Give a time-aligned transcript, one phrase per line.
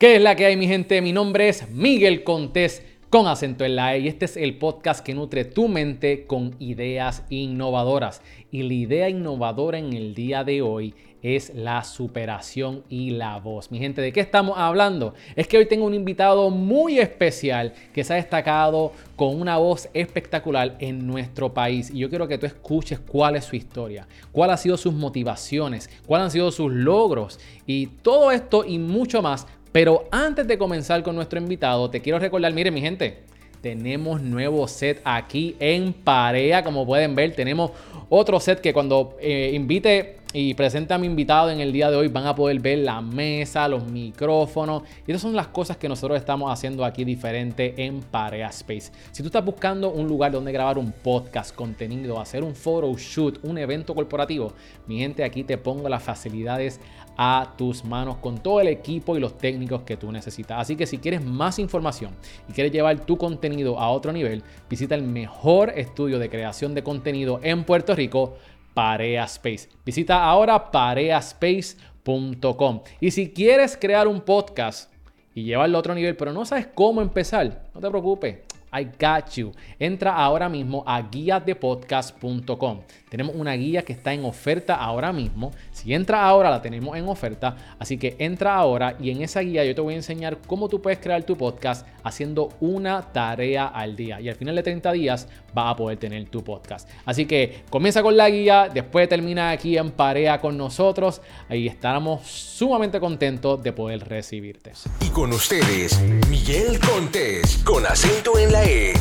[0.00, 1.02] ¿Qué es la que hay, mi gente?
[1.02, 5.04] Mi nombre es Miguel Contés con acento en la E y este es el podcast
[5.04, 8.22] que nutre tu mente con ideas innovadoras.
[8.52, 13.72] Y la idea innovadora en el día de hoy es la superación y la voz.
[13.72, 15.14] Mi gente, ¿de qué estamos hablando?
[15.34, 19.88] Es que hoy tengo un invitado muy especial que se ha destacado con una voz
[19.94, 21.90] espectacular en nuestro país.
[21.90, 25.90] Y yo quiero que tú escuches cuál es su historia, cuáles han sido sus motivaciones,
[26.06, 29.46] cuáles han sido sus logros y todo esto y mucho más
[29.78, 33.18] pero antes de comenzar con nuestro invitado, te quiero recordar, miren mi gente,
[33.60, 37.70] tenemos nuevo set aquí en Parea, como pueden ver, tenemos
[38.08, 41.96] otro set que cuando eh, invite y presente a mi invitado en el día de
[41.96, 44.82] hoy van a poder ver la mesa, los micrófonos.
[45.06, 48.92] Y esas son las cosas que nosotros estamos haciendo aquí diferente en Parea Space.
[49.10, 53.38] Si tú estás buscando un lugar donde grabar un podcast, contenido, hacer un photo shoot,
[53.42, 54.52] un evento corporativo,
[54.86, 56.78] mi gente, aquí te pongo las facilidades
[57.20, 60.60] a tus manos con todo el equipo y los técnicos que tú necesitas.
[60.60, 62.12] Así que si quieres más información
[62.48, 66.84] y quieres llevar tu contenido a otro nivel, visita el mejor estudio de creación de
[66.84, 68.36] contenido en Puerto Rico,
[68.72, 69.68] Parea Space.
[69.84, 72.82] Visita ahora pareaspace.com.
[73.00, 74.92] Y si quieres crear un podcast
[75.34, 78.36] y llevarlo a otro nivel, pero no sabes cómo empezar, no te preocupes.
[78.72, 79.52] I got you.
[79.78, 82.80] Entra ahora mismo a guiadepodcast.com.
[83.08, 85.52] Tenemos una guía que está en oferta ahora mismo.
[85.72, 87.56] Si entra ahora, la tenemos en oferta.
[87.78, 90.80] Así que entra ahora y en esa guía yo te voy a enseñar cómo tú
[90.80, 94.20] puedes crear tu podcast haciendo una tarea al día.
[94.20, 96.88] Y al final de 30 días vas a poder tener tu podcast.
[97.04, 101.20] Así que comienza con la guía, después termina aquí en Parea con nosotros.
[101.48, 104.72] Ahí estaremos sumamente contentos de poder recibirte.
[105.04, 108.94] Y con ustedes, Miguel Contés, con acento en la E.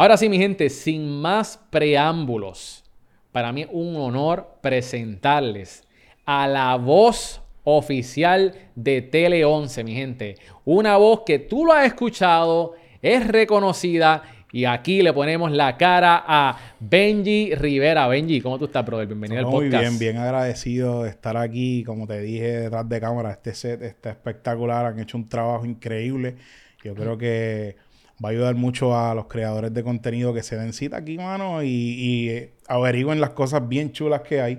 [0.00, 2.84] Ahora sí, mi gente, sin más preámbulos,
[3.32, 5.84] para mí es un honor presentarles
[6.24, 10.36] a la voz oficial de Tele 11, mi gente.
[10.64, 16.24] Una voz que tú lo has escuchado, es reconocida y aquí le ponemos la cara
[16.26, 18.08] a Benji Rivera.
[18.08, 19.06] Benji, ¿cómo tú estás, brother?
[19.06, 19.70] Bienvenido al podcast.
[19.70, 21.84] Muy bien, bien agradecido de estar aquí.
[21.84, 24.86] Como te dije, detrás de cámara, este set está espectacular.
[24.86, 26.36] Han hecho un trabajo increíble.
[26.82, 27.76] Yo creo que
[28.22, 31.62] va a ayudar mucho a los creadores de contenido que se den cita aquí, mano,
[31.62, 34.58] y, y eh, averigüen las cosas bien chulas que hay.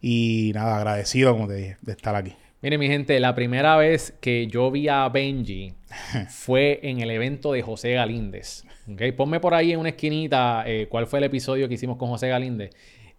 [0.00, 2.34] Y nada, agradecido, como te dije, de estar aquí.
[2.62, 5.74] Mire, mi gente, la primera vez que yo vi a Benji
[6.28, 8.64] fue en el evento de José Galíndez.
[8.92, 9.12] ¿okay?
[9.12, 12.28] Ponme por ahí en una esquinita eh, cuál fue el episodio que hicimos con José
[12.28, 12.70] Galíndez.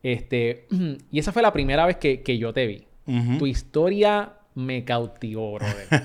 [0.04, 0.68] Este,
[1.12, 2.84] y esa fue la primera vez que, que yo te vi.
[3.40, 6.02] Tu historia me cautivó, brother.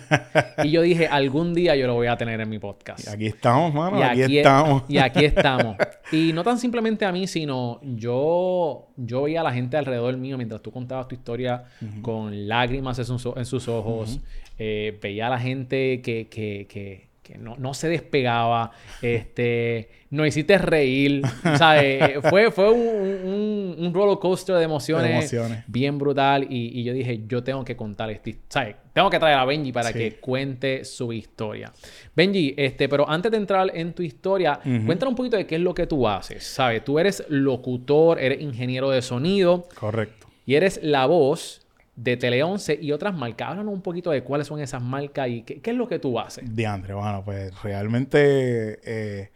[0.62, 3.06] y yo dije, algún día yo lo voy a tener en mi podcast.
[3.06, 3.98] Y aquí estamos, mano.
[3.98, 4.82] Y aquí, estamos.
[4.88, 5.76] Y aquí estamos.
[6.12, 10.36] Y no tan simplemente a mí, sino yo, yo veía a la gente alrededor mío
[10.36, 11.64] mientras tú contabas tu historia
[12.02, 14.20] con lágrimas en sus, en sus ojos.
[14.58, 20.26] Eh, veía a la gente que, que, que que no, no, se despegaba, este, nos
[20.26, 21.22] hiciste reír,
[21.56, 22.14] ¿sabes?
[22.28, 25.32] fue, fue un, un, roller coaster de emociones,
[25.68, 28.74] bien brutal y, y, yo dije, yo tengo que contar este, ¿sabes?
[28.92, 31.72] Tengo que traer a Benji para que cuente su historia.
[32.14, 35.60] Benji, este, pero antes de entrar en tu historia, cuéntanos un poquito de qué es
[35.60, 36.84] lo que tú haces, ¿sabes?
[36.84, 39.68] Tú eres locutor, eres ingeniero de sonido.
[39.78, 40.26] Correcto.
[40.44, 41.61] Y eres la voz
[42.02, 43.50] de Tele 11 y otras marcas.
[43.50, 46.44] Háblanos un poquito de cuáles son esas marcas y qué, es lo que tú haces.
[46.54, 49.30] De bueno, pues realmente, eh,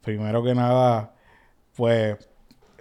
[0.00, 1.14] primero que nada,
[1.74, 2.16] pues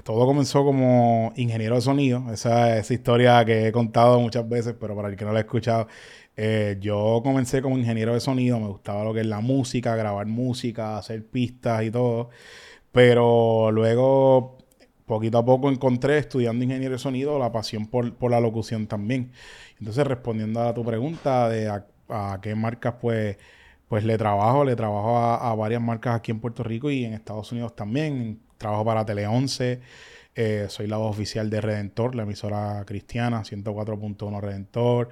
[0.03, 2.31] todo comenzó como ingeniero de sonido.
[2.31, 5.41] Esa, esa historia que he contado muchas veces, pero para el que no la ha
[5.41, 5.88] escuchado,
[6.38, 8.59] eh, yo comencé como ingeniero de sonido.
[8.59, 12.30] Me gustaba lo que es la música, grabar música, hacer pistas y todo.
[12.91, 14.61] Pero luego
[15.12, 19.34] poquito a poco encontré, estudiando ingeniería de sonido, la pasión por, la locución también.
[19.78, 23.38] Entonces, respondiendo a tu pregunta de a, qué marcas, pues,
[23.90, 27.52] pues le trabajo, le trabajo a, varias marcas aquí en Puerto Rico y en Estados
[27.52, 28.40] Unidos también.
[28.58, 29.82] Trabajo para Tele 11,
[30.34, 35.10] eh, soy la voz oficial de Redentor, la emisora cristiana, 104.1 Redentor.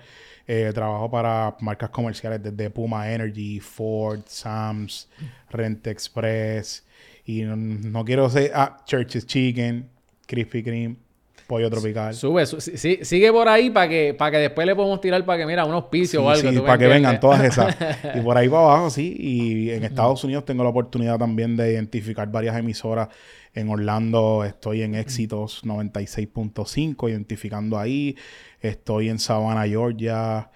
[0.48, 5.10] Eh, trabajo para marcas comerciales desde Puma Energy, Ford, Sams,
[5.50, 6.86] Rent Express.
[7.30, 8.52] Y no, quiero ser.
[8.56, 9.88] Ah, Church's Chicken,
[10.26, 10.98] Crispy Cream,
[11.46, 12.16] Pollo Tropical.
[12.16, 15.64] Sube, sigue por ahí para que, para que después le podamos tirar para que, mira,
[15.64, 16.50] unos pisos o algo.
[16.50, 17.78] Sí, para que vengan todas esas.
[18.16, 19.16] y por ahí para abajo, sí.
[19.16, 23.10] Y en Estados Unidos tengo la oportunidad también de identificar varias emisoras.
[23.54, 28.18] En Orlando estoy en Éxitos 96.5, identificando ahí.
[28.60, 30.50] Estoy en Savannah, Georgia.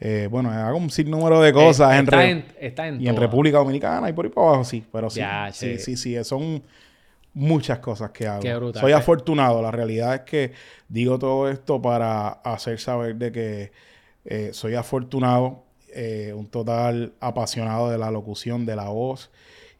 [0.00, 1.98] Eh, bueno, hago un sinnúmero de cosas.
[1.98, 4.84] en, está en, y en República Dominicana y por ahí para abajo, sí.
[4.92, 5.20] Pero sí,
[5.52, 6.62] sí, sí, sí, son
[7.34, 8.40] muchas cosas que hago.
[8.40, 8.80] Qué brutal.
[8.80, 9.60] Soy afortunado.
[9.62, 10.52] La realidad es que
[10.88, 13.72] digo todo esto para hacer saber de que
[14.24, 15.64] eh, soy afortunado,
[15.94, 19.30] eh, un total apasionado de la locución, de la voz.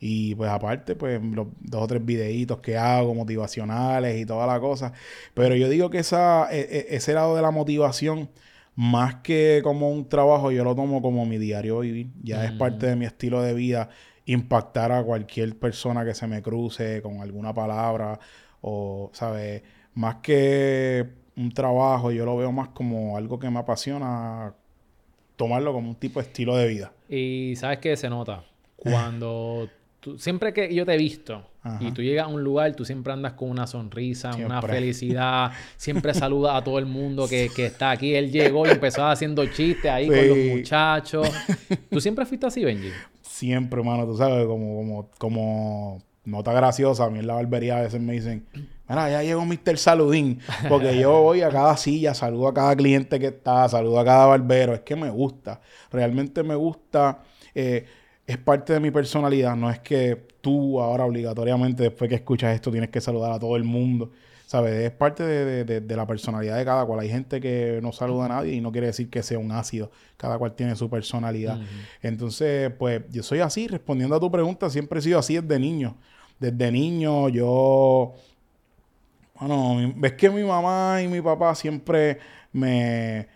[0.00, 4.60] Y pues aparte, pues los dos o tres videitos que hago, motivacionales y toda la
[4.60, 4.92] cosa.
[5.34, 8.28] Pero yo digo que esa, e- e- ese lado de la motivación,
[8.78, 12.12] más que como un trabajo, yo lo tomo como mi diario vivir.
[12.22, 13.88] Ya es parte de mi estilo de vida
[14.24, 18.20] impactar a cualquier persona que se me cruce con alguna palabra
[18.60, 19.64] o, ¿sabes?
[19.94, 24.54] Más que un trabajo, yo lo veo más como algo que me apasiona,
[25.34, 26.92] tomarlo como un tipo de estilo de vida.
[27.08, 28.44] Y sabes que se nota
[28.76, 29.68] cuando
[30.00, 31.78] tú, siempre que yo te he visto Ajá.
[31.82, 36.14] y tú llegas a un lugar, tú siempre andas con una sonrisa, una felicidad, siempre
[36.14, 38.14] saludas a todo el mundo que, que está aquí.
[38.14, 41.28] Él llegó y empezó haciendo chistes ahí con los muchachos.
[41.90, 42.90] ¿Tú siempre fuiste así, Benji?
[43.22, 47.82] Siempre, hermano, tú sabes, como, como, como nota graciosa, a mí en la barbería a
[47.82, 48.46] veces me dicen,
[48.88, 49.78] mira, ya llegó Mr.
[49.78, 54.04] Saludín, porque yo voy a cada silla, saludo a cada cliente que está, saludo a
[54.04, 55.60] cada barbero, es que me gusta,
[55.90, 57.20] realmente me gusta,
[57.54, 57.86] eh,
[58.28, 62.70] es parte de mi personalidad, no es que tú ahora obligatoriamente después que escuchas esto
[62.70, 64.10] tienes que saludar a todo el mundo,
[64.46, 64.74] ¿sabes?
[64.74, 67.00] Es parte de, de- de- de la personalidad de cada cual.
[67.00, 69.90] Hay gente que no saluda a nadie y no quiere decir que sea un ácido.
[70.16, 71.58] Cada cual tiene su personalidad.
[72.02, 75.96] Entonces, pues yo soy así, respondiendo a tu pregunta, siempre he sido así desde niño.
[76.38, 78.14] Desde niño yo...
[79.40, 82.18] Bueno, ves que mi mamá y mi papá siempre
[82.52, 83.28] me,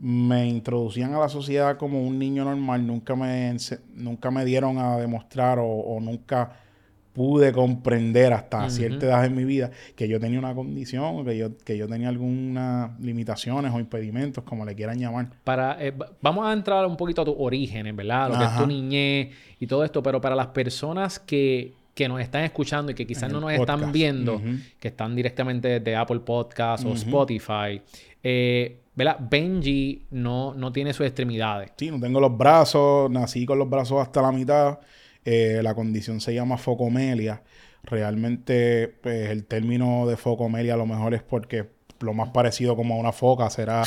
[0.00, 2.86] me introducían a la sociedad como un niño normal.
[2.86, 3.56] Nunca me,
[3.94, 6.52] nunca me dieron a demostrar o, o nunca
[7.12, 11.58] pude comprender hasta cierta edad en mi vida que yo tenía una condición, que yo,
[11.58, 15.30] que yo tenía algunas limitaciones o impedimentos, como le quieran llamar.
[15.42, 18.28] Para, eh, va- vamos a entrar un poquito a tus orígenes, ¿verdad?
[18.28, 19.28] Lo que es tu niñez
[19.58, 23.32] y todo esto, pero para las personas que, que nos están escuchando y que quizás
[23.32, 24.40] no nos están viendo,
[24.78, 26.92] que están directamente desde Apple Podcast o.
[26.92, 27.82] Spotify,
[28.22, 29.16] eh, ¿verdad?
[29.18, 31.72] Benji no, no tiene sus extremidades.
[31.76, 34.78] Sí, no tengo los brazos, nací con los brazos hasta la mitad.
[35.24, 37.42] Eh, la condición se llama focomelia.
[37.82, 41.66] Realmente, pues, el término de focomelia a lo mejor es porque
[41.98, 43.82] lo más parecido como a una foca será.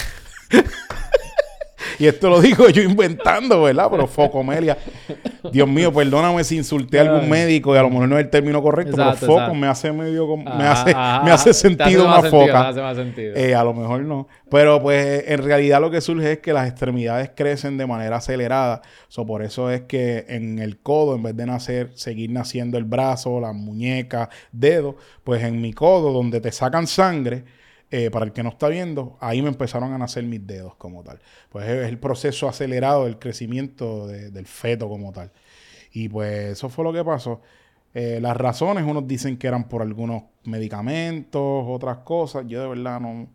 [2.02, 3.88] y esto lo digo yo inventando, ¿verdad?
[3.92, 4.78] Pero focomelia.
[5.52, 8.30] Dios mío, perdóname si insulté a algún médico y a lo mejor no es el
[8.30, 9.56] término correcto, Exacto, pero foco exacto.
[9.60, 12.70] me hace medio como- me Ajá, hace, ajá, me hace sentido más una foca.
[12.70, 13.36] hace sentido.
[13.36, 14.28] Eh, a lo mejor no.
[14.50, 18.82] Pero pues en realidad lo que surge es que las extremidades crecen de manera acelerada.
[19.08, 22.84] So, por eso es que en el codo, en vez de nacer, seguir naciendo el
[22.84, 27.44] brazo, la muñeca, dedo, pues en mi codo, donde te sacan sangre,
[27.92, 31.04] eh, para el que no está viendo, ahí me empezaron a nacer mis dedos como
[31.04, 31.20] tal.
[31.50, 35.32] Pues es el proceso acelerado del crecimiento de- del feto como tal.
[35.94, 37.42] Y pues eso fue lo que pasó.
[37.94, 42.46] Eh, las razones, unos dicen que eran por algunos medicamentos, otras cosas.
[42.48, 43.28] Yo de verdad no,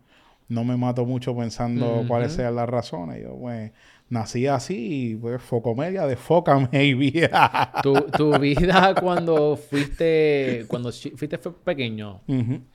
[0.49, 2.07] no me mato mucho pensando Ujú.
[2.07, 3.21] cuáles sean las razones.
[3.21, 3.71] Yo pues
[4.09, 7.29] nací así y pues focomedia de foca maybe.
[7.83, 12.21] Tu, tu vida cuando fuiste, cuando fuiste pequeño,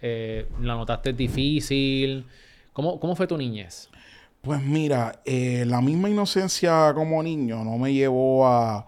[0.01, 2.27] eh, ¿la notaste difícil?
[2.73, 3.89] ¿Cómo, cómo fue tu niñez?
[4.41, 8.87] Pues mira, eh, la misma inocencia como niño no me llevó a,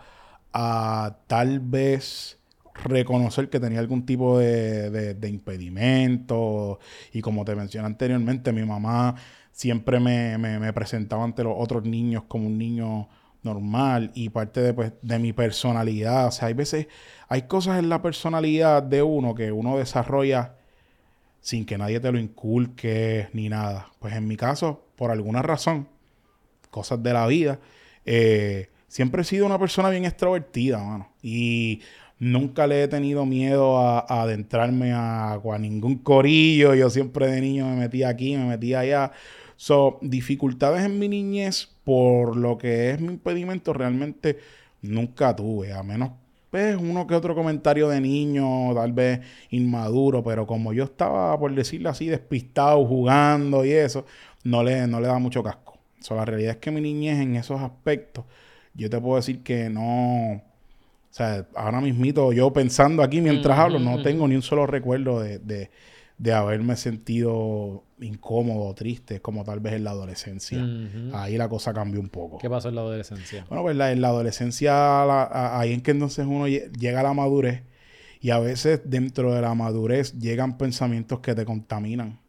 [0.53, 2.39] a tal vez
[2.83, 6.81] reconocer que tenía algún tipo de, de- de impedimento.
[7.13, 9.15] Y como te mencioné anteriormente, mi mamá
[9.55, 13.09] siempre me, me- presentaba ante los otros niños como un niño
[13.43, 16.29] normal y parte de, pues, de mi personalidad.
[16.29, 16.89] O sea, hay veces,
[17.29, 20.57] hay cosas en la personalidad de uno que uno desarrolla
[21.41, 23.89] sin que nadie te lo inculque ni nada.
[24.01, 25.89] Pues en mi caso, por alguna razón,
[26.71, 27.61] cosas de la vida,
[28.05, 31.11] eh, siempre he sido una persona bien extrovertida, mano.
[31.23, 31.83] Y
[32.19, 36.75] nunca le he tenido miedo a, a adentrarme a, a ningún corillo.
[36.75, 39.13] Yo siempre de niño me metía aquí, me metía allá.
[39.57, 44.39] So, dificultades en mi niñez por lo que es mi impedimento realmente
[44.83, 46.11] nunca tuve, a menos
[46.55, 49.19] pues uno que otro comentario de niño, tal vez
[49.51, 54.07] inmaduro, pero como yo estaba, por decirlo así, despistado, jugando y eso,
[54.45, 55.77] no le, no le da mucho casco.
[55.99, 58.25] So, la realidad es que mi niñez en esos aspectos,
[58.73, 60.43] yo te puedo decir que no, o
[61.11, 65.41] sea, ahora mismito yo pensando aquí mientras hablo, no tengo ni un solo recuerdo de,
[65.41, 65.73] de,
[66.19, 70.65] de haberme sentido incómodo triste, como tal vez en la adolescencia.
[71.13, 72.39] Ahí la cosa cambió un poco.
[72.39, 73.45] ¿Qué pasó en la adolescencia?
[73.49, 77.01] Bueno, pues la- en la adolescencia, la- a- ahí en que entonces uno lle- llega
[77.01, 77.63] a la madurez
[78.21, 82.21] y a veces dentro de la madurez llegan pensamientos que te contaminan.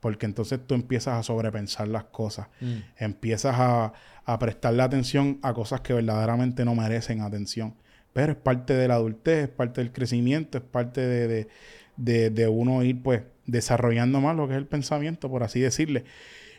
[0.00, 2.48] Porque entonces tú empiezas a sobrepensar las cosas.
[2.60, 2.76] Mm.
[2.98, 3.92] Empiezas a,
[4.24, 7.74] a prestarle atención a cosas que verdaderamente no merecen atención.
[8.12, 11.48] pero es parte de la adultez, es parte del crecimiento, es parte de, de,
[11.96, 16.04] de, de uno ir pues desarrollando más lo que es el pensamiento, por así decirle.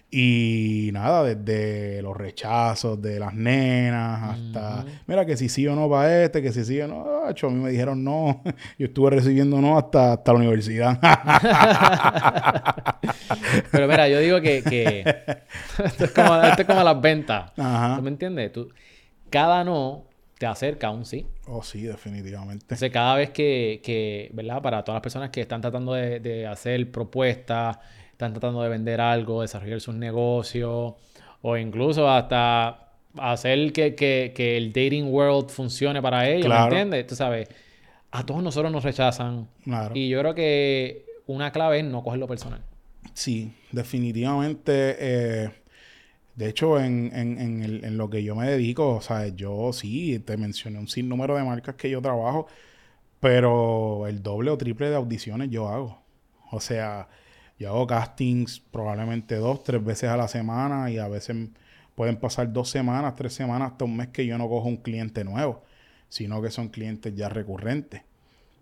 [0.09, 5.89] Y nada, desde los rechazos de las nenas hasta, mira, que si sí o no
[5.89, 8.41] va este, que si sí o no, a mí me dijeron no,
[8.79, 10.97] yo estuve recibiendo no hasta, hasta la universidad.
[13.71, 14.99] Pero mira, yo digo que, que
[15.83, 17.51] esto, es como, esto, es como, las ventas.
[17.53, 18.53] ¿Tú me entiendes?
[18.53, 18.69] Tú,
[19.29, 20.05] cada no
[20.37, 21.25] te acerca a un sí.
[21.47, 22.63] Oh, sí, definitivamente.
[22.65, 24.61] Entonces, cada vez que, que ¿verdad?
[24.61, 27.77] Para todas las personas que están tratando de, de hacer propuestas,
[28.11, 30.93] están tratando de vender algo, desarrollar sus negocios,
[31.41, 37.07] o incluso hasta hacer que, que, que el dating world funcione para ellos, ¿me entiendes?
[37.07, 37.47] Tú sabes,
[38.11, 39.47] a todos nosotros nos rechazan.
[39.63, 39.95] Claro.
[39.95, 42.61] Y yo creo que una clave es no cogerlo personal.
[43.13, 44.95] Sí, definitivamente.
[44.99, 45.49] Eh,
[46.37, 49.73] de hecho, en, en, en, el, en, lo que yo me dedico, o sea, yo
[49.73, 52.47] sí, te mencioné un sinnúmero de marcas que yo trabajo,
[53.19, 56.01] pero el doble o triple de audiciones yo hago.
[56.51, 57.09] O sea,
[57.59, 61.35] yo hago castings probablemente dos, tres veces a la semana y a veces
[61.95, 65.23] pueden pasar dos semanas, tres semanas, hasta un mes que yo no cojo un cliente
[65.23, 65.63] nuevo,
[66.09, 68.03] sino que son clientes ya recurrentes.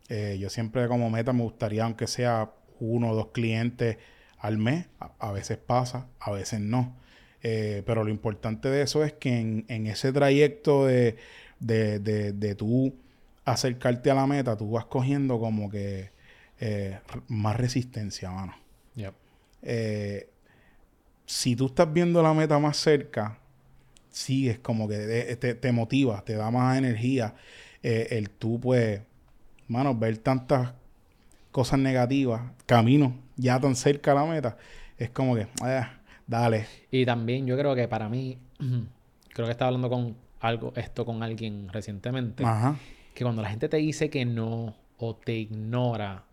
[0.09, 3.97] Eh, yo siempre como meta me gustaría, aunque sea uno o dos clientes
[4.39, 6.95] al mes, a, veces pasa, a veces no.
[7.47, 9.37] Eh, pero lo importante de eso es que
[9.67, 11.15] en, ese trayecto de,
[11.59, 12.95] de, de, tú
[13.45, 16.09] acercarte a la meta, tú vas cogiendo como que
[16.59, 16.97] eh,
[17.27, 18.55] más resistencia, mano.
[19.61, 20.27] Eh,
[21.27, 23.37] si tú estás viendo la meta más cerca,
[24.09, 27.35] sigues como que te, te motiva, te da más energía.
[27.83, 29.01] el tú, pues,
[29.67, 30.73] mano, ver tantas
[31.51, 34.57] cosas negativas, caminos ya tan cerca a la meta,
[34.97, 35.94] es como que, ah,
[36.27, 36.67] dale.
[36.91, 38.37] Y también yo creo que para mí,
[39.29, 42.43] creo que estaba hablando con algo, esto con alguien recientemente,
[43.13, 46.23] que cuando la gente te dice que no o te ignora,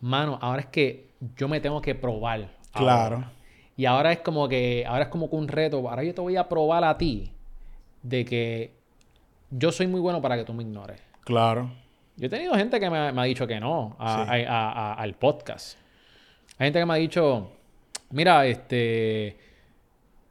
[0.00, 2.50] mano, ahora es que yo me tengo que probar.
[2.72, 3.24] Claro.
[3.76, 6.36] Y ahora es como que, ahora es como que un reto, ahora yo te voy
[6.36, 7.30] a probar a ti
[8.02, 8.72] de que
[9.50, 11.00] yo soy muy bueno para que tú me ignores.
[11.24, 11.70] Claro.
[12.16, 15.78] Yo he tenido gente que me, ha dicho que no al podcast.
[16.58, 17.52] Hay gente que me ha dicho,
[18.10, 19.36] mira, este,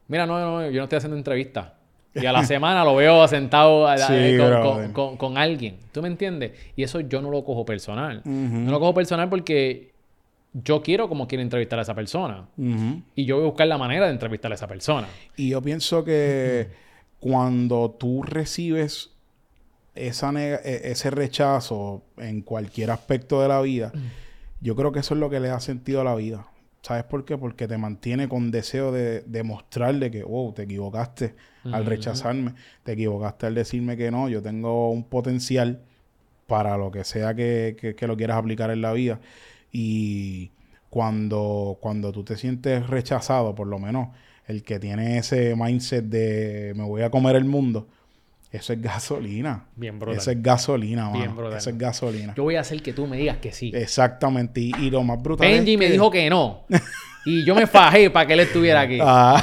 [0.08, 1.72] mira, no, no, yo no estoy haciendo entrevistas.
[2.14, 3.86] Y a la semana lo veo sentado
[4.92, 5.76] con, alguien.
[5.92, 6.52] ¿Tú me entiendes?
[6.76, 8.22] Y eso yo no lo cojo personal.
[8.24, 9.92] No lo cojo personal porque
[10.52, 12.48] yo quiero como quiero entrevistar a esa persona.
[13.14, 15.08] Y yo voy a buscar la manera de entrevistar a esa persona.
[15.36, 16.68] Y yo pienso que
[17.20, 19.10] cuando tú recibes
[19.94, 23.92] esa e, ese rechazo en cualquier aspecto de la vida,
[24.60, 26.46] yo creo que eso es lo que le da sentido a la vida.
[26.88, 27.36] ¿Sabes por qué?
[27.36, 33.44] Porque te mantiene con deseo de demostrarle que, wow, te equivocaste al rechazarme, te equivocaste
[33.44, 35.82] al decirme que no, yo tengo un potencial
[36.46, 39.20] para lo que sea que, que, lo quieras aplicar en la vida.
[39.70, 40.50] Y
[40.88, 44.08] cuando, cuando tú te sientes rechazado, por lo menos
[44.46, 47.86] el que tiene ese mindset de me voy a comer el mundo,
[48.50, 49.66] eso es gasolina.
[49.76, 50.18] Bien brutal.
[50.18, 51.18] Eso es gasolina, mano.
[51.18, 51.58] Bien brutal.
[51.58, 52.34] Eso es gasolina.
[52.34, 53.70] Yo voy a hacer que tú me digas que sí.
[53.74, 54.60] Exactamente.
[54.60, 56.64] Y, lo más brutal Benji me dijo que no.
[57.26, 58.98] y yo me fajé para que él estuviera aquí.
[59.02, 59.38] Ah.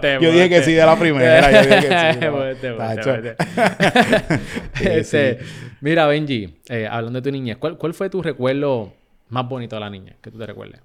[0.22, 1.50] yo dije que sí de la primera.
[1.52, 1.86] yo dije
[4.72, 5.44] que sí.
[5.82, 8.94] Mira, Benji, eh, hablando de tu niñez, ¿cuál, ¿cuál fue tu recuerdo
[9.28, 10.80] más bonito de la niña que tú te recuerdes?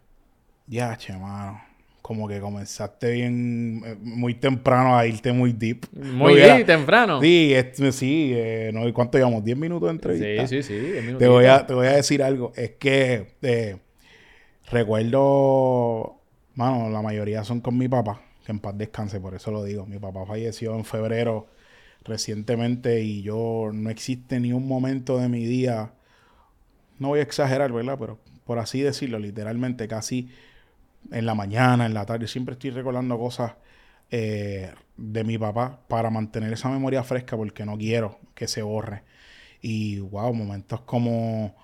[0.68, 1.73] Ya, che, mano
[2.04, 5.86] como que comenzaste bien eh, muy temprano a irte muy deep.
[5.94, 7.22] Muy deep, temprano.
[7.22, 7.56] Sí,
[7.94, 9.42] sí, eh, no, ¿cuánto llevamos?
[9.42, 10.46] ¿10 minutos de entrevista?
[10.46, 11.16] Sí, sí, sí.
[11.18, 12.52] Te voy, a, te voy a decir algo.
[12.58, 13.78] Es que eh,
[14.70, 16.20] recuerdo,
[16.56, 19.86] mano, la mayoría son con mi papá, que en paz descanse, por eso lo digo.
[19.86, 21.48] Mi papá falleció en febrero
[22.04, 25.94] recientemente y yo no existe ni un momento de mi día,
[27.00, 27.96] no voy a exagerar, ¿verdad?
[27.98, 30.28] Pero por así decirlo, literalmente casi
[31.12, 32.28] en la mañana, en la tarde.
[32.28, 33.54] Siempre estoy recordando cosas
[34.12, 39.04] eh, de mi papá para mantener esa memoria fresca porque no quiero que se borre.
[39.62, 41.56] Y wow, momentos como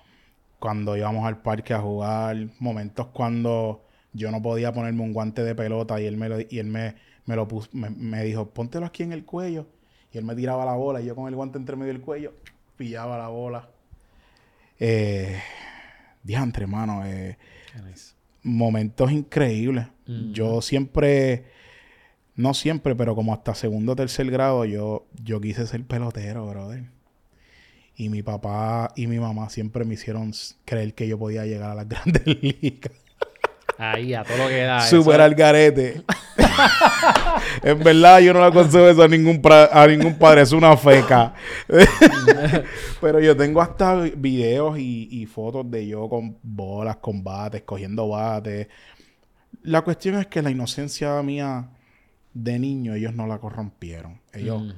[0.58, 5.54] cuando íbamos al parque a jugar, momentos cuando yo no podía ponerme un guante de
[5.54, 9.02] pelota y él me lo, y él me, me lo puso, me, dijo, póntelo aquí
[9.02, 9.66] en el cuello.
[10.12, 12.32] Y él me tiraba la bola y yo con el guante entre medio del cuello
[12.76, 13.68] pillaba la bola.
[14.78, 15.38] Eh,
[16.22, 17.04] diantre, hermano.
[17.06, 17.36] Eh,
[18.42, 19.86] momentos increíbles.
[20.32, 21.44] Yo siempre,
[22.34, 26.86] no siempre, pero como hasta segundo o tercer grado, yo, yo quise ser pelotero, brother.
[27.94, 30.32] Y mi papá y mi mamá siempre me hicieron
[30.64, 32.92] creer que yo podía llegar a las grandes ligas.
[33.80, 34.82] Ahí, a todo lo que da.
[34.82, 36.02] Super al garete.
[37.62, 41.32] en verdad yo no le aconsejo eso a ningún, a ningún padre, es una feca.
[43.00, 48.08] Pero yo tengo hasta videos y, y fotos de yo con bolas, con bates, cogiendo
[48.08, 48.68] bates.
[49.62, 51.70] La cuestión es que la inocencia mía
[52.34, 54.20] de niño, ellos no la corrompieron.
[54.34, 54.74] Ellos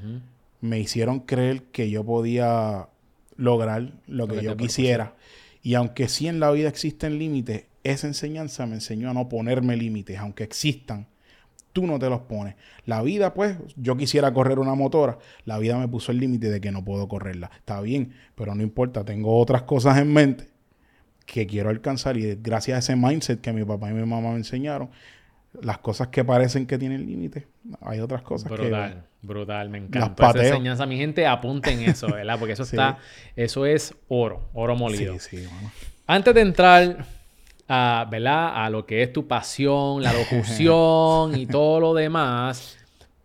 [0.60, 2.88] me hicieron creer que yo podía
[3.36, 5.16] lograr lo que que yo quisiera.
[5.62, 9.76] Y aunque sí en la vida existen límites, esa enseñanza me enseñó a no ponerme
[9.76, 11.06] límites, aunque existan.
[11.72, 12.54] Tú no te los pones.
[12.84, 15.18] La vida, pues, yo quisiera correr una motora.
[15.46, 17.50] La vida me puso el límite de que no puedo correrla.
[17.56, 19.04] Está bien, pero no importa.
[19.04, 20.48] Tengo otras cosas en mente
[21.24, 22.18] que quiero alcanzar.
[22.18, 24.90] Y gracias a ese mindset que mi papá y mi mamá me enseñaron,
[25.60, 27.44] las cosas que parecen que tienen límites,
[27.80, 28.56] hay otras cosas que...
[28.56, 30.30] Brutal, brutal, me encanta.
[30.30, 32.38] Esa enseñanza, mi gente, apunten eso, ¿verdad?
[32.38, 32.76] Porque eso Sí.
[32.76, 32.98] está,
[33.36, 35.18] eso es oro, oro molido.
[35.18, 35.48] Sí, sí.
[36.06, 37.06] Antes de entrar
[37.68, 38.64] a, ¿verdad?
[38.64, 42.78] a lo que es tu pasión, la locución y todo lo demás,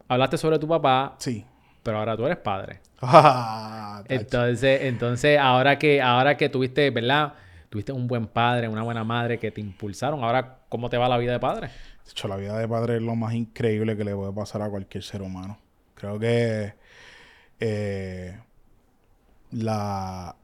[0.08, 1.46] hablaste sobre tu papá, Sí.
[1.84, 2.79] pero ahora tú eres padre.
[3.01, 4.03] Ah.
[4.08, 7.34] Entonces, entonces ahora que ahora que tuviste, ¿verdad?
[7.70, 10.24] Tuviste un buen padre, una buena madre que te impulsaron.
[10.24, 11.67] Ahora, ¿cómo te va la vida de padre?
[12.06, 14.70] De hecho, la vida de padre es lo más increíble que le puede pasar a
[14.70, 15.58] cualquier ser humano.
[15.96, 16.74] Creo que
[17.60, 18.39] eh,
[19.51, 20.36] la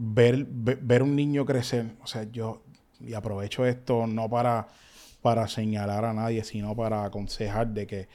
[0.00, 2.62] ver, ve- ver un niño crecer, o sea, yo
[3.00, 4.68] y aprovecho esto no para,
[5.22, 8.08] para señalar a nadie, sino para aconsejar de que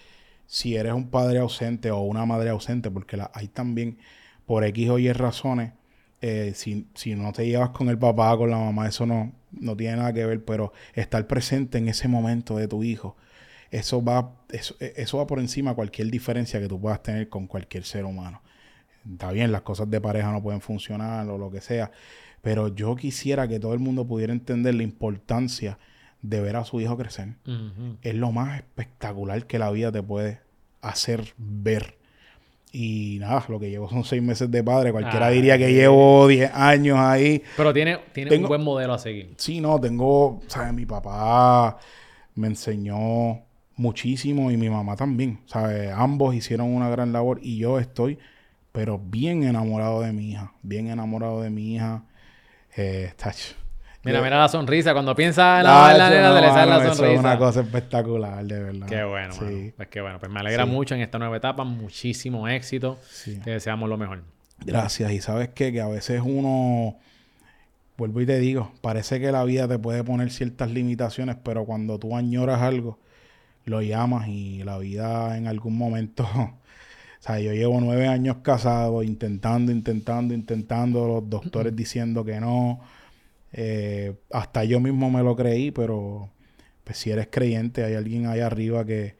[0.47, 3.97] si eres un padre ausente o una madre ausente, porque la, hay también
[4.45, 5.73] por X o Y razones,
[6.21, 9.75] eh, si, si no te llevas con el papá, con la mamá, eso no, no
[9.77, 13.17] tiene nada que ver, pero estar presente en ese momento de tu hijo,
[13.71, 17.47] eso va, eso, eso va por encima de cualquier diferencia que tú puedas tener con
[17.47, 18.41] cualquier ser humano.
[19.11, 21.91] Está bien, las cosas de pareja no pueden funcionar o lo que sea,
[22.41, 25.77] pero yo quisiera que todo el mundo pudiera entender la importancia
[26.21, 27.35] de ver a su hijo crecer.
[28.01, 30.39] Es lo más espectacular que la vida te puede
[30.81, 31.97] hacer ver.
[32.71, 34.91] Y nada, lo que llevo son seis meses de padre.
[34.91, 37.41] Cualquiera Ah, diría que llevo 10 años ahí.
[37.55, 39.33] Pero tiene, tiene Tengo- un buen modelo a seguir.
[39.37, 40.73] Sí, no, tengo, ¿sabes?
[40.73, 41.77] Mi papá
[42.33, 43.39] me enseñó
[43.77, 45.89] muchísimo y mi mamá también, ¿sabes?
[45.95, 48.17] Ambos hicieron una gran labor y yo estoy,
[48.75, 52.03] pero bien enamorado de mi hija, bien enamorado de mi hija.
[52.75, 53.55] Eh, tacho.
[54.03, 54.93] Mira, mira la sonrisa.
[54.93, 57.11] Cuando piensa en la, la no, se le sale la sonrisa.
[57.13, 58.87] es una cosa espectacular, de verdad.
[58.87, 59.43] Qué bueno, Sí.
[59.45, 59.71] mano.
[59.77, 60.19] Pues qué bueno.
[60.19, 60.69] Pues me alegra Sí.
[60.69, 61.63] mucho en esta nueva etapa.
[61.63, 62.99] Muchísimo éxito.
[63.09, 63.39] Sí.
[63.43, 64.23] Te deseamos lo mejor.
[64.63, 65.11] Gracias.
[65.11, 65.71] Y sabes qué?
[65.71, 66.97] que a veces uno,
[67.97, 71.97] vuelvo y te digo, parece que la vida te puede poner ciertas limitaciones, pero cuando
[71.97, 72.99] tú añoras algo,
[73.63, 76.27] lo llamas y la vida en algún momento,
[77.25, 82.81] o sea, yo llevo nueve años casado, intentando, intentando, intentando, los doctores diciendo que no,
[83.51, 86.29] eh, hasta yo mismo me lo creí, pero
[86.83, 89.15] pues si eres creyente, hay alguien ahí arriba que,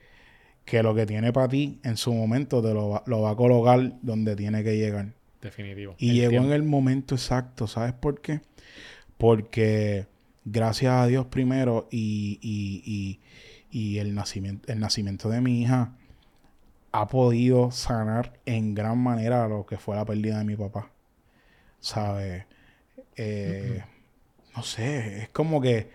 [0.65, 3.35] que lo que tiene para ti en su momento te lo va, lo va a
[3.35, 5.13] colocar donde tiene que llegar.
[5.41, 5.95] Definitivo.
[5.97, 8.41] Y llegó en el momento exacto, ¿sabes por qué?
[9.17, 10.05] Porque
[10.43, 13.19] gracias a Dios primero y, y- y-
[13.71, 15.97] y el, nacimiento, el nacimiento de mi hija
[17.01, 20.89] ha podido sanar en gran manera lo que fue la pérdida de mi papá.
[21.79, 22.45] ¿Sabes?
[23.15, 23.83] Eh,
[24.55, 25.89] No sé, es como que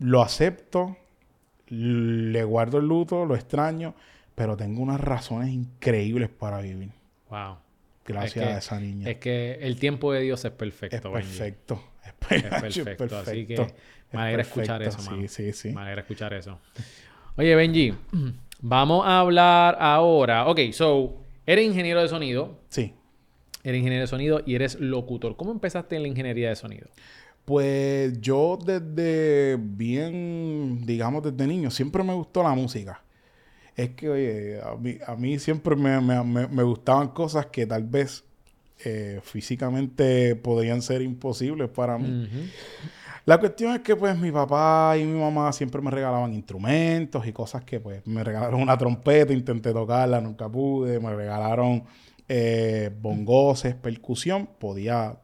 [0.00, 0.96] lo acepto,
[1.68, 3.94] le guardo el luto, lo extraño,
[4.34, 6.90] pero tengo unas razones increíbles para vivir.
[7.30, 7.56] Wow.
[8.04, 9.08] Gracias Es que- a esa niña.
[9.10, 10.96] Es que el tiempo de Dios es perfecto.
[10.96, 11.28] Es Benji.
[11.38, 11.80] perfecto.
[12.04, 12.12] Es
[12.74, 13.16] perfecto.
[13.18, 13.74] Así que
[14.12, 15.28] me alegra escuchar eso, Sí, mano.
[15.28, 15.72] sí, sí.
[15.72, 16.58] Me alegra escuchar eso.
[17.36, 17.94] Oye, Benji,
[18.66, 20.46] vamos a hablar ahora.
[20.48, 22.60] Ok, so, eres ingeniero de sonido.
[22.70, 22.94] Sí.
[23.62, 25.36] Eres ingeniero de sonido y eres locutor.
[25.36, 26.88] ¿Cómo empezaste en la ingeniería de sonido?
[27.44, 33.02] Pues yo desde bien, digamos, desde niño, siempre me gustó la música.
[33.76, 37.66] Es que, oye, a mí, a mí siempre me, me- me- me gustaban cosas que
[37.66, 38.24] tal vez
[38.84, 42.24] eh, físicamente podrían ser imposibles para mí.
[42.24, 42.38] Ujú.
[43.26, 47.32] La cuestión es que pues mi papá y mi mamá siempre me regalaban instrumentos y
[47.32, 51.84] cosas que pues me regalaron una trompeta, intenté tocarla, nunca pude, me regalaron
[52.28, 55.16] eh, bongoses, percusión, podía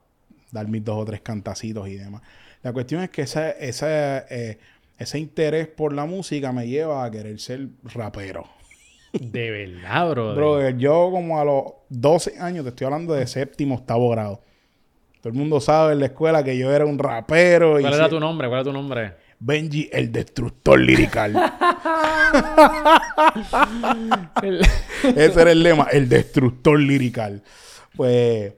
[0.50, 2.22] dar mis dos o tres cantacitos y demás.
[2.62, 4.58] La cuestión es que ese, ese, eh,
[4.98, 8.46] ese interés por la música me lleva a querer ser rapero.
[9.12, 10.34] De verdad, bro.
[10.34, 14.40] Brother, yo como a los 12 años, te estoy hablando de séptimo, octavo grado.
[15.20, 17.78] Todo el mundo sabe en la escuela que yo era un rapero.
[17.78, 18.48] y ¿Cuál era si- tu nombre?
[18.48, 19.14] ¿Cuál era tu nombre?
[19.38, 21.34] Benji, el destructor lirical.
[25.02, 27.42] Ese era el lema, el destructor lirical.
[27.96, 28.52] Pues,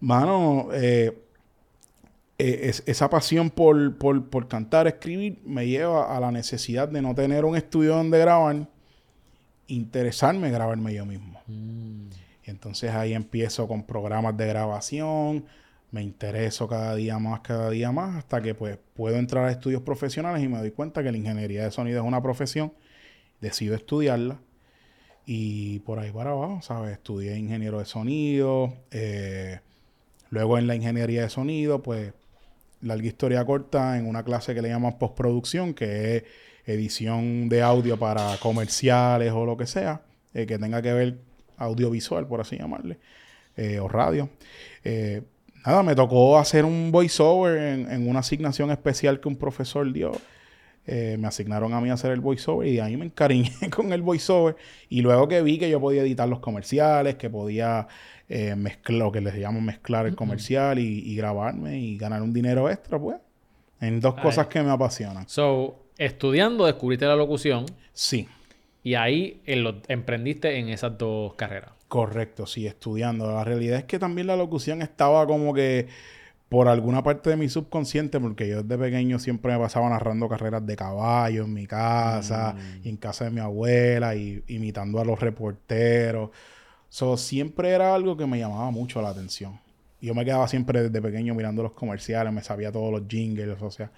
[0.00, 1.16] mano, eh,
[2.38, 7.44] eh, esa pasión por, por, cantar, escribir, me lleva a la necesidad de no tener
[7.44, 8.66] un estudio donde grabar,
[9.66, 11.40] interesarme en grabarme yo mismo.
[11.46, 12.08] Mm.
[12.46, 15.44] Y entonces ahí empiezo con programas de grabación,
[15.90, 19.82] me intereso cada día más, cada día más, hasta que pues puedo entrar a estudios
[19.82, 22.72] profesionales y me doy cuenta que la ingeniería de sonido es una profesión,
[23.40, 24.38] decido estudiarla
[25.26, 26.92] y por ahí para abajo, ¿sabes?
[26.92, 29.60] Estudié ingeniero de sonido, eh,
[30.30, 32.12] luego en la ingeniería de sonido, pues
[32.82, 36.24] larga historia corta en una clase que le llaman postproducción, que es
[36.66, 40.02] edición de audio para comerciales o lo que sea,
[40.34, 41.18] eh, que tenga que ver
[41.56, 42.98] audiovisual, por así llamarle,
[43.56, 44.30] eh, o radio.
[45.64, 50.12] Nada, me tocó hacer un voiceover en, en, una asignación especial que un profesor dio.
[50.86, 54.02] me asignaron a mí a hacer el voiceover y de ahí me encariñé con el
[54.02, 54.56] voiceover.
[54.88, 57.86] Y luego que vi que yo podía editar los comerciales, que podía
[58.32, 62.70] eh, mezclar, lo que les llamo mezclar el comercial y, grabarme y ganar un dinero
[62.70, 63.16] extra, pues.
[63.80, 65.28] En dos cosas que me apasionan.
[65.28, 67.66] So, estudiando descubriste la locución.
[67.92, 68.28] Sí.
[68.84, 71.72] Y ahí lo, emprendiste en esas dos carreras.
[71.90, 73.32] Correcto, sí, estudiando.
[73.32, 75.88] La realidad es que también la locución estaba como que
[76.48, 80.64] por alguna parte de mi subconsciente, porque yo desde pequeño siempre me pasaba narrando carreras
[80.64, 82.90] de caballo en mi casa, y mm.
[82.90, 86.30] en casa de mi abuela, y imitando a los reporteros.
[86.88, 89.58] So, siempre era algo que me llamaba mucho la atención.
[90.00, 93.70] Yo me quedaba siempre desde pequeño mirando los comerciales, me sabía todos los jingles, o
[93.72, 93.90] sea,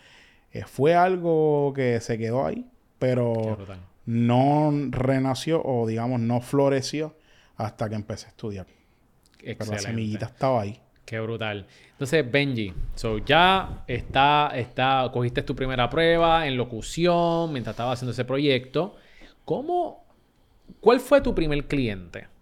[0.50, 2.66] eh, fue algo que se quedó ahí,
[2.98, 3.58] pero
[4.06, 7.14] no renació o digamos no floreció
[7.56, 8.66] hasta que empecé a estudiar.
[9.42, 10.80] Pero la semillita estaba ahí.
[11.04, 11.66] Qué brutal.
[11.90, 18.12] Entonces, Benji, so ya está, está, cogiste tu primera prueba en locución mientras estaba haciendo
[18.12, 18.96] ese proyecto.
[19.44, 20.04] ¿Cómo,
[20.80, 22.32] cuál fue tu primer cliente?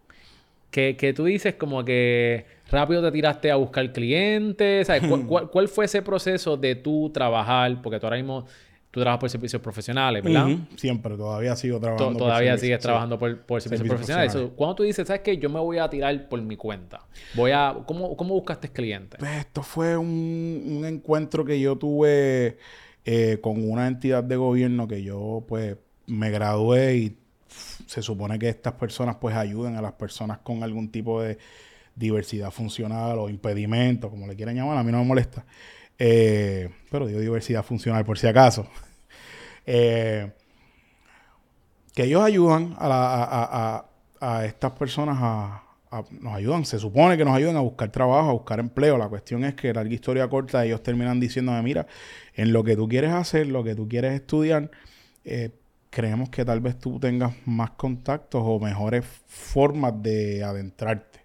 [0.70, 4.86] que, tú dices como que rápido te tiraste a buscar clientes.
[4.86, 5.02] ¿sabes?
[5.26, 7.82] ¿Cuál, fue ese proceso de tú trabajar?
[7.82, 8.46] Porque tú ahora mismo
[8.90, 10.48] tú trabajas por servicios profesionales, ¿verdad?
[10.76, 12.18] Siempre, todavía sigo trabajando.
[12.18, 14.36] todavía sigues trabajando por, servicios, profesionales.
[14.56, 15.38] cuando tú dices, ¿sabes qué?
[15.38, 17.06] Yo me voy a tirar por mi cuenta.
[17.34, 17.76] Voy a...
[17.86, 19.18] ¿Cómo, cómo buscaste clientes?
[19.18, 22.58] Pues esto fue un, encuentro que yo tuve
[23.04, 25.76] eh, con una entidad de gobierno que yo, pues,
[26.06, 27.16] me gradué y
[27.86, 31.38] se supone que estas personas pues ayuden a las personas con algún tipo de
[31.94, 35.44] diversidad funcional o impedimento, como le quieran llamar, a mí no me molesta.
[36.02, 38.66] Eh, pero digo diversidad funcional por si acaso.
[39.72, 40.32] Eh,
[41.94, 43.84] que ellos ayudan a,
[44.44, 45.62] estas personas a,
[46.18, 48.98] nos ayudan, se supone que nos ayudan a buscar trabajo, a buscar empleo.
[48.98, 51.86] La cuestión es que, larga historia corta, ellos terminan diciéndome, mira,
[52.34, 54.70] en lo que tú quieres hacer, lo que tú quieres estudiar,
[55.24, 55.50] eh,
[55.90, 61.20] creemos que tal vez tú tengas más contactos o mejores formas de adentrarte.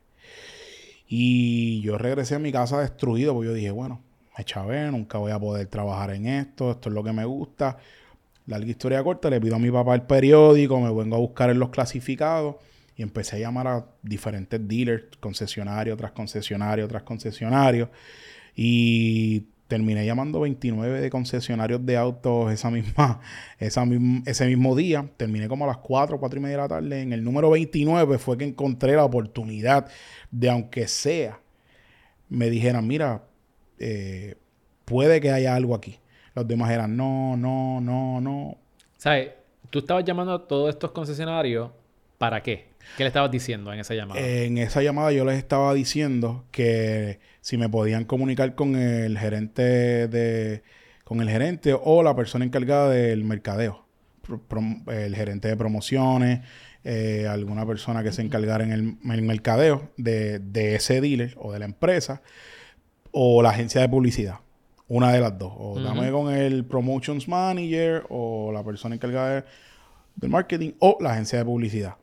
[1.07, 4.04] Y yo regresé a mi casa destruido porque yo dije, bueno,
[4.37, 7.77] me chavé, nunca voy a poder trabajar en esto, esto es lo que me gusta.
[8.47, 11.59] Larga historia corta, le pido a mi papá el periódico, me vengo a buscar en
[11.59, 12.57] los clasificados
[12.95, 17.89] y empecé a llamar a diferentes dealers, concesionarios tras concesionarios tras concesionarios.
[18.55, 23.19] Y terminé llamando 29 de concesionarios de autos esa misma,
[23.59, 23.83] esa
[24.25, 25.09] ese mismo día.
[25.17, 27.01] Terminé como a las 4, 4 y media de la tarde.
[27.01, 29.87] En el número 29 fue que encontré la oportunidad
[30.31, 31.39] de, aunque sea,
[32.29, 33.23] me dijeran, mira,
[33.79, 34.35] eh,
[34.85, 35.99] puede que haya algo aquí.
[36.33, 38.57] Los demás eran, no, no, no, no.
[38.97, 39.31] ¿Sabes?
[39.69, 41.71] Tú estabas llamando a todos estos concesionarios,
[42.17, 42.69] ¿para qué?
[42.97, 44.19] ¿Qué le estabas diciendo en esa llamada?
[44.19, 50.07] En esa llamada yo les estaba diciendo que si me podían comunicar con el gerente
[50.07, 50.63] de
[51.03, 53.85] con el gerente o la persona encargada del mercadeo,
[54.87, 56.41] el gerente de promociones,
[56.83, 60.41] eh, alguna persona que se encargara en el, mercadeo de,
[60.75, 62.21] ese dealer o de la empresa
[63.17, 64.39] o la agencia de publicidad.
[64.89, 65.53] Una de las dos.
[65.57, 69.45] O dame con el promotions manager o la persona encargada
[70.17, 71.95] del marketing o la agencia de publicidad.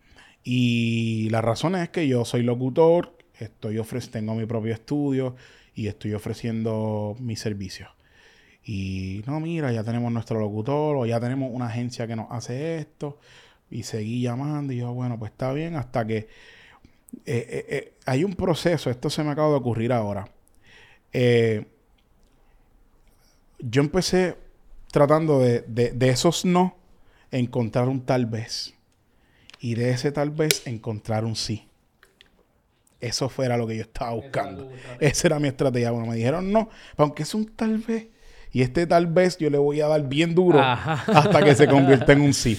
[0.42, 3.78] Y la razón es que yo soy locutor, estoy
[4.10, 5.36] tengo mi propio estudio
[5.74, 7.90] y estoy ofreciendo mis servicios.
[8.64, 12.78] Y no, mira, ya tenemos nuestro locutor o ya tenemos una agencia que nos hace
[12.78, 13.18] esto.
[13.70, 16.26] Y seguí llamando y yo, bueno, pues está bien hasta que eh,
[17.26, 20.26] eh, eh, hay un proceso, esto se me acaba de ocurrir ahora.
[21.12, 21.62] Yo
[23.82, 24.36] empecé
[24.90, 26.76] tratando de, de esos no
[27.30, 28.74] encontrar un tal vez
[29.62, 31.68] y de ese tal vez encontrar un sí.
[33.00, 34.70] Eso fuera lo que yo estaba buscando.
[35.00, 35.90] Esa era mi estrategia.
[35.90, 38.08] Bueno, me dijeron no, aunque es un tal vez.
[38.52, 42.12] Y este tal vez yo le voy a dar bien duro hasta que se convierta
[42.12, 42.58] en un sí.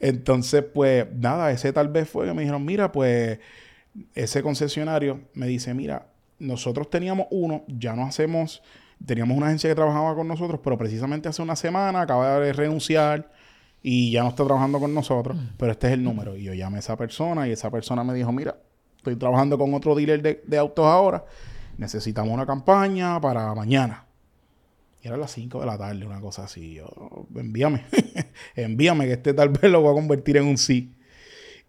[0.00, 3.38] Entonces, pues nada, ese tal vez fue que me dijeron, mira, pues
[4.14, 8.62] ese concesionario me dice, mira, nosotros teníamos uno, ya no hacemos,
[9.04, 13.30] teníamos una agencia que trabajaba con nosotros, pero precisamente hace una semana acaba de renunciar
[13.82, 15.48] y ya no está trabajando con nosotros, Mm.
[15.56, 16.36] pero este es el número.
[16.36, 18.56] Y yo llamé a esa persona y esa persona me dijo, mira,
[18.96, 21.24] estoy trabajando con otro dealer de, de autos ahora,
[21.76, 24.04] necesitamos una campaña para mañana.
[25.00, 26.74] Y era las 5 de la tarde, una cosa así.
[26.74, 26.88] Yo,
[27.36, 27.84] envíame,
[28.56, 30.92] envíame que este tal vez lo voy a convertir en un sí.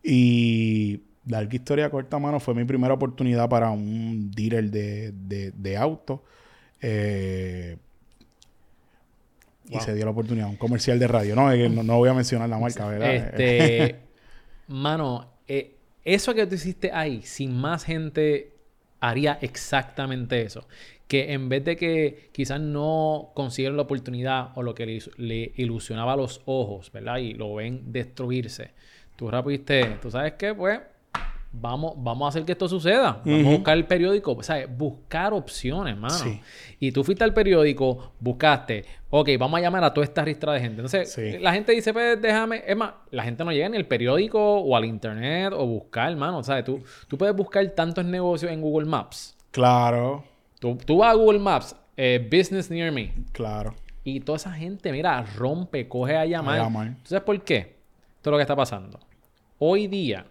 [0.04, 5.78] Y larga historia corta, mano, fue mi primera oportunidad para un dealer de, de, de
[5.78, 6.22] autos.
[6.82, 7.78] Eh,
[9.68, 11.36] Y se dio la oportunidad, un comercial de radio.
[11.36, 13.16] No, no, no voy a mencionar la marca, ¿verdad?
[13.16, 14.00] Este,
[14.68, 18.58] mano, eh, eso que tú hiciste ahí, sin más gente
[19.00, 20.68] haría exactamente eso.
[21.08, 25.54] Que en vez de que quizás no consiguieron la oportunidad o lo que le, le
[25.58, 27.18] ilusionaba los ojos, ¿verdad?
[27.18, 28.74] Y lo ven destruirse.
[29.16, 30.54] Tú rapiste, ¿tú sabes qué?
[30.54, 30.80] Pues
[31.52, 33.22] vamos, vamos a hacer que esto suceda.
[33.26, 34.34] Vamos a buscar el periódico.
[34.34, 36.14] O sea, buscar opciones, mano.
[36.14, 36.40] Sí.
[36.80, 40.60] Y tú fuiste al periódico, buscaste, ok, vamos a llamar a toda esta ristra de
[40.62, 40.76] gente.
[40.82, 41.38] Entonces, Sí.
[41.40, 44.76] la gente dice, pues déjame, es más, la gente no llega ni al periódico o
[44.76, 46.44] al internet o buscar, hermano.
[46.44, 46.64] ¿Sabes?
[46.66, 49.36] Tú, tú puedes buscar tantos negocios en Google Maps.
[49.52, 50.24] Claro,
[50.60, 53.74] Tú, tú vas a Google Maps, eh, Business Near Me, claro.
[54.04, 56.60] y toda esa gente, mira, rompe, coge a llamar.
[56.60, 56.88] A llamar.
[57.02, 57.58] ¿Tú sabes por qué?
[58.18, 59.00] Esto es lo que está pasando.
[59.58, 60.26] Hoy día,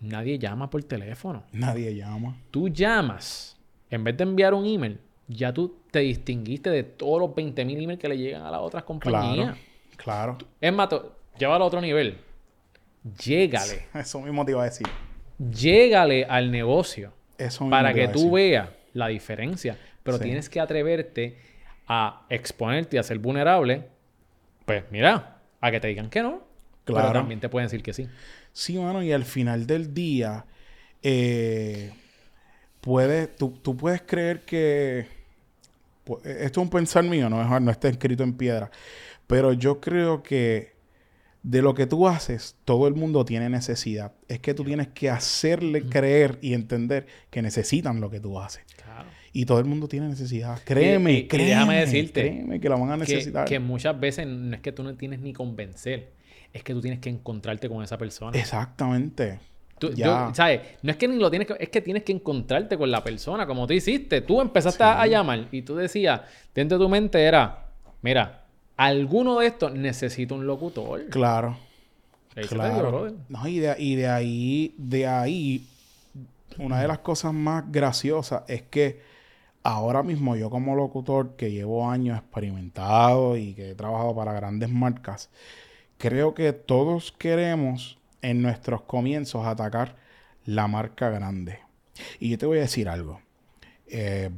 [0.00, 1.44] nadie llama por teléfono.
[1.52, 2.36] Nadie llama.
[2.50, 3.56] Tú llamas,
[3.90, 8.00] en vez de enviar un email, ya tú te distinguiste de todos los 20.000 emails
[8.00, 9.56] que le llegan a las otras compañías.
[9.96, 10.50] Claro, claro.
[10.60, 10.88] Es más,
[11.38, 12.18] llévalo a otro nivel.
[13.22, 13.86] Llégale.
[13.94, 14.86] Eso mismo te iba a decir.
[15.38, 19.78] Llégale al negocio Eso mismo para te iba que a tú veas la diferencia.
[20.02, 20.24] Pero Sí.
[20.24, 21.38] tienes que atreverte
[21.86, 23.88] a exponerte y a ser vulnerable.
[24.64, 26.42] Pues mira, a que te digan que no.
[26.84, 27.12] Pero Claro.
[27.12, 28.08] también te pueden decir que sí.
[28.52, 30.44] Sí, mano, y al final del día,
[31.02, 31.92] eh,
[32.80, 35.06] puedes, tú, tú puedes creer que.
[36.06, 38.70] pu- Esto es un pensar mío, no, no está escrito en piedra.
[39.26, 40.72] Pero yo creo que
[41.42, 44.12] de lo que tú haces, todo el mundo tiene necesidad.
[44.28, 48.64] Es que tú tienes que hacerle creer y entender que necesitan lo que tú haces.
[48.82, 49.08] Claro.
[49.32, 50.60] Y todo el mundo tiene necesidad.
[50.64, 51.48] Créeme, y- y créeme.
[51.50, 53.44] déjame decirte Créeme que la van a Que, necesitar.
[53.48, 56.10] que muchas veces no es que tú no tienes ni convencer.
[56.52, 58.36] Es que tú tienes que encontrarte con esa persona.
[58.38, 59.38] Exactamente.
[59.78, 60.28] Tú- Ya.
[60.28, 60.60] yo- ¿sabes?
[60.82, 61.56] No es que ni lo tienes que...
[61.58, 64.20] Es que tienes que encontrarte con la persona, como tú hiciste.
[64.20, 66.20] Tú empezaste a, a llamar y tú decías,
[66.54, 67.66] dentro de tu mente era,
[68.02, 68.44] mira,
[68.76, 71.06] alguno de estos necesita un locutor.
[71.08, 71.56] Claro.
[72.36, 73.12] Ahí dio, Claro.
[73.28, 75.66] No, y de, y de ahí, de ahí,
[76.58, 79.00] una de las cosas más graciosas es que
[79.62, 84.68] ahora mismo yo como locutor que llevo años experimentado y que he trabajado para grandes
[84.70, 85.30] marcas,
[86.00, 89.96] creo que todos queremos en nuestros comienzos atacar
[90.46, 91.58] la marca grande.
[92.18, 93.20] Y yo te voy a decir algo.
[93.86, 94.30] Eh,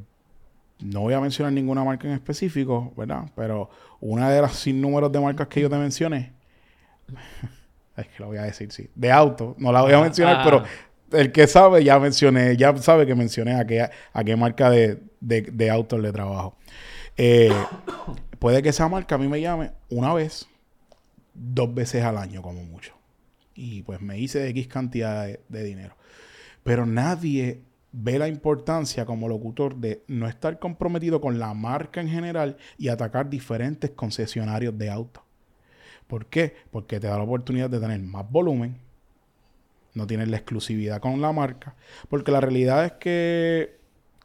[0.79, 3.23] no voy a mencionar ninguna marca en específico, ¿verdad?
[3.35, 3.69] Pero
[4.01, 6.33] una de las sinnúmeros de marcas que yo te mencioné,
[7.95, 8.89] es que lo voy a decir, sí.
[8.93, 9.55] De auto.
[9.57, 10.43] No la voy a Ah, mencionar, ah.
[10.43, 10.63] pero
[11.17, 15.01] el que sabe ya mencioné, ya sabe que mencioné a qué, a qué marca de,
[15.21, 16.57] de, de autos le trabajo.
[17.15, 17.53] Eh,
[18.39, 20.49] puede que esa marca a mí me llame una vez,
[21.33, 22.93] dos veces al año como mucho.
[23.55, 25.95] Y pues me hice X cantidad de, dinero.
[26.63, 32.09] Pero nadie ve la importancia como locutor de no estar comprometido con la marca en
[32.09, 35.23] general y atacar diferentes concesionarios de autos.
[36.07, 36.55] ¿Por qué?
[36.71, 38.77] Porque te da la oportunidad de tener más volumen,
[39.93, 41.75] no tienes la exclusividad con la marca,
[42.09, 43.77] porque la realidad es que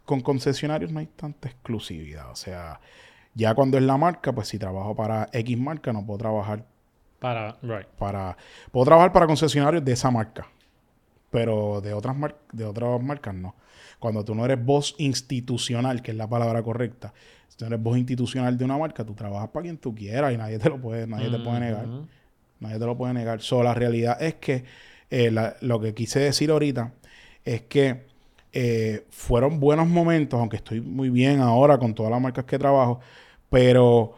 [0.05, 2.31] con concesionarios no hay tanta exclusividad.
[2.31, 2.81] O sea,
[3.35, 6.65] ya cuando es la marca, pues si trabajo para X marca, no puedo trabajar
[7.19, 7.87] Para, right.
[7.99, 8.37] para...
[8.71, 10.47] Puedo trabajar para concesionarios de esa marca,
[11.31, 13.55] pero de otras, mar- de otras marcas no.
[13.99, 17.13] Cuando tú no eres voz institucional, que es la palabra correcta,
[17.49, 20.37] si tú eres voz institucional de una marca, tú trabajas para quien tú quieras y
[20.37, 21.87] nadie te lo puede, nadie te puede negar.
[21.87, 22.07] Ujú.
[22.61, 23.41] Nadie te lo puede negar.
[23.41, 24.65] So, la realidad es que
[25.11, 26.93] eh, la- lo que quise decir ahorita
[27.45, 28.07] es que
[28.53, 33.01] eh, fueron buenos momentos, aunque estoy muy bien ahora con todas las marcas que trabajo,
[33.51, 34.15] pero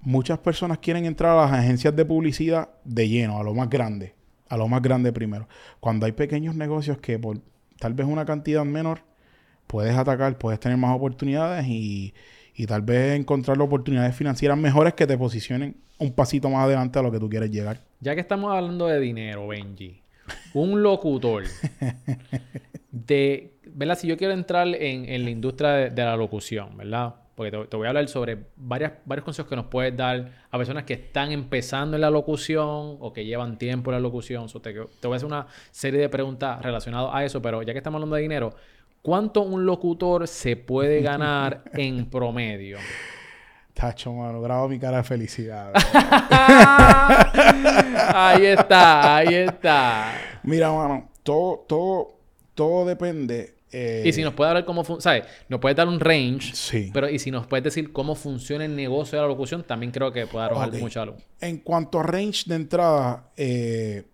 [0.00, 4.14] muchas personas quieren entrar a las agencias de publicidad de lleno, a lo más grande,
[4.48, 5.48] a lo más grande primero.
[5.80, 7.40] Cuando hay pequeños negocios que por
[7.78, 9.00] tal vez una cantidad menor
[9.66, 12.14] puedes atacar, puedes tener más oportunidades y,
[12.54, 17.02] y tal vez encontrar oportunidades financieras mejores que te posicionen un pasito más adelante a
[17.02, 17.80] lo que tú quieres llegar.
[18.00, 20.02] Ya que estamos hablando de dinero, Benji,
[20.54, 21.44] un locutor
[22.92, 23.98] de, ¿verdad?
[23.98, 27.14] Si yo quiero entrar en, en la industria de, de la locución, ¿verdad?
[27.38, 30.58] Porque te, te voy a hablar sobre varias, varios consejos que nos puedes dar a
[30.58, 34.50] personas que están empezando en la locución o que llevan tiempo en la locución.
[34.50, 37.72] So, te, te voy a hacer una serie de preguntas relacionadas a eso, pero ya
[37.72, 38.54] que estamos hablando de dinero,
[39.02, 42.78] ¿Cuánto un locutor se puede ganar en promedio?
[43.72, 45.72] Tacho, mano, grabo mi cara de felicidad.
[48.12, 50.12] ahí está, ahí está.
[50.42, 52.08] Mira, mano, todo, todo,
[52.54, 53.54] todo depende.
[53.72, 55.24] Eh, Y si nos puede hablar cómo funciona, ¿sabes?
[55.48, 56.90] Nos puede dar un range, Sí.
[56.92, 60.12] pero y si nos puedes decir cómo funciona el negocio de la locución, también creo
[60.12, 60.74] que puede arrojar Ok.
[60.80, 61.16] mucha luz.
[61.40, 64.04] En cuanto a range de entrada, eh,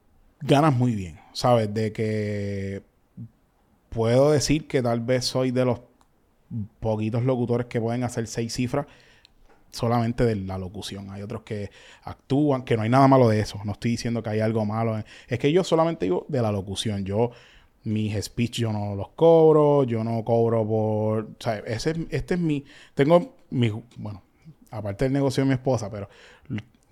[0.40, 1.72] ganas muy bien, ¿sabes?
[1.72, 2.82] De que
[3.90, 5.80] puedo decir que tal vez soy de los
[6.80, 8.86] poquitos locutores que pueden hacer seis cifras
[9.70, 11.10] solamente de la locución.
[11.10, 11.70] Hay otros que
[12.04, 13.60] actúan, que no hay nada malo de eso.
[13.64, 15.02] No estoy diciendo que hay algo malo.
[15.26, 17.04] Es que yo solamente digo de la locución.
[17.04, 17.30] Yo,
[17.84, 21.24] mis speech yo no los cobro, yo no cobro por...
[21.24, 22.64] O sea, ese, es- este es mi...
[22.94, 23.70] Tengo mi...
[23.96, 24.22] Bueno,
[24.70, 26.08] aparte del negocio de mi esposa, pero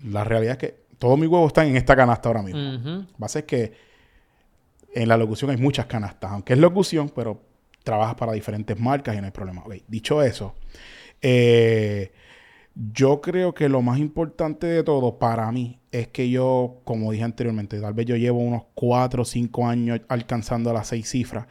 [0.05, 2.75] la realidad es que todos mis huevos están en esta canasta ahora mismo.
[2.75, 3.05] Ujú.
[3.21, 3.73] Va a ser que
[4.93, 7.41] en la locución hay muchas canastas, aunque es locución, pero
[7.83, 9.63] trabajas para diferentes marcas y no hay problema.
[9.65, 10.55] Ok, dicho eso,
[11.21, 12.11] eh,
[12.75, 17.23] yo creo que lo más importante de todo para mí es que yo, como dije
[17.23, 21.45] anteriormente, tal vez yo llevo unos 4 o 5 años alcanzando las seis cifras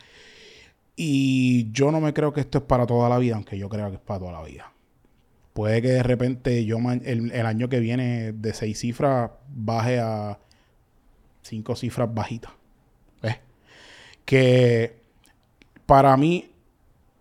[0.97, 3.89] y yo no me creo que esto es para toda la vida, aunque yo creo
[3.89, 4.73] que es para toda la vida.
[5.53, 10.39] Puede que de repente yo el, año que viene de seis cifras baje a
[11.43, 12.53] cinco cifras bajitas.
[13.23, 13.39] ¿Ves?
[14.25, 14.97] Que
[15.87, 16.51] para mí,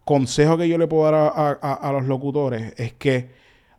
[0.05, 3.29] consejo que yo le puedo dar a- a- a los locutores es que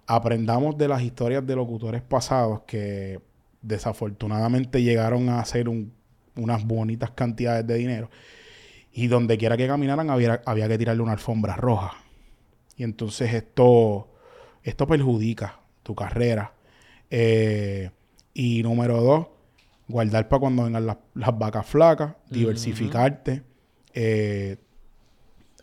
[0.07, 3.21] aprendamos de las historias de locutores pasados que
[3.63, 5.93] desafortunadamente llegaron a hacer un-
[6.37, 8.11] unas bonitas cantidades de dinero
[8.93, 11.93] y donde quiera que caminaran había, había que tirarle una alfombra roja.
[12.77, 14.09] Y entonces esto,
[14.63, 16.53] esto perjudica tu carrera.
[17.11, 17.91] Eh,
[18.35, 19.27] y número dos,
[19.89, 23.43] guardar para cuando vengan las, las vacas flacas, diversificarte,
[23.95, 24.57] eh,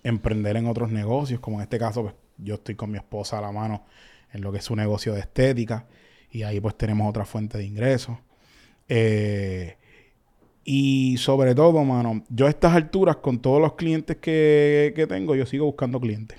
[0.03, 3.41] emprender en otros negocios, como en este caso, pues, yo estoy con mi esposa a
[3.41, 3.85] la mano
[4.31, 5.87] en lo que es su negocio de estética,
[6.31, 8.17] y ahí pues tenemos otra fuente de ingresos.
[8.87, 9.77] Eh,
[10.63, 15.35] y sobre todo, mano, yo a estas alturas, con todos los clientes que, que tengo,
[15.35, 16.37] yo sigo buscando clientes.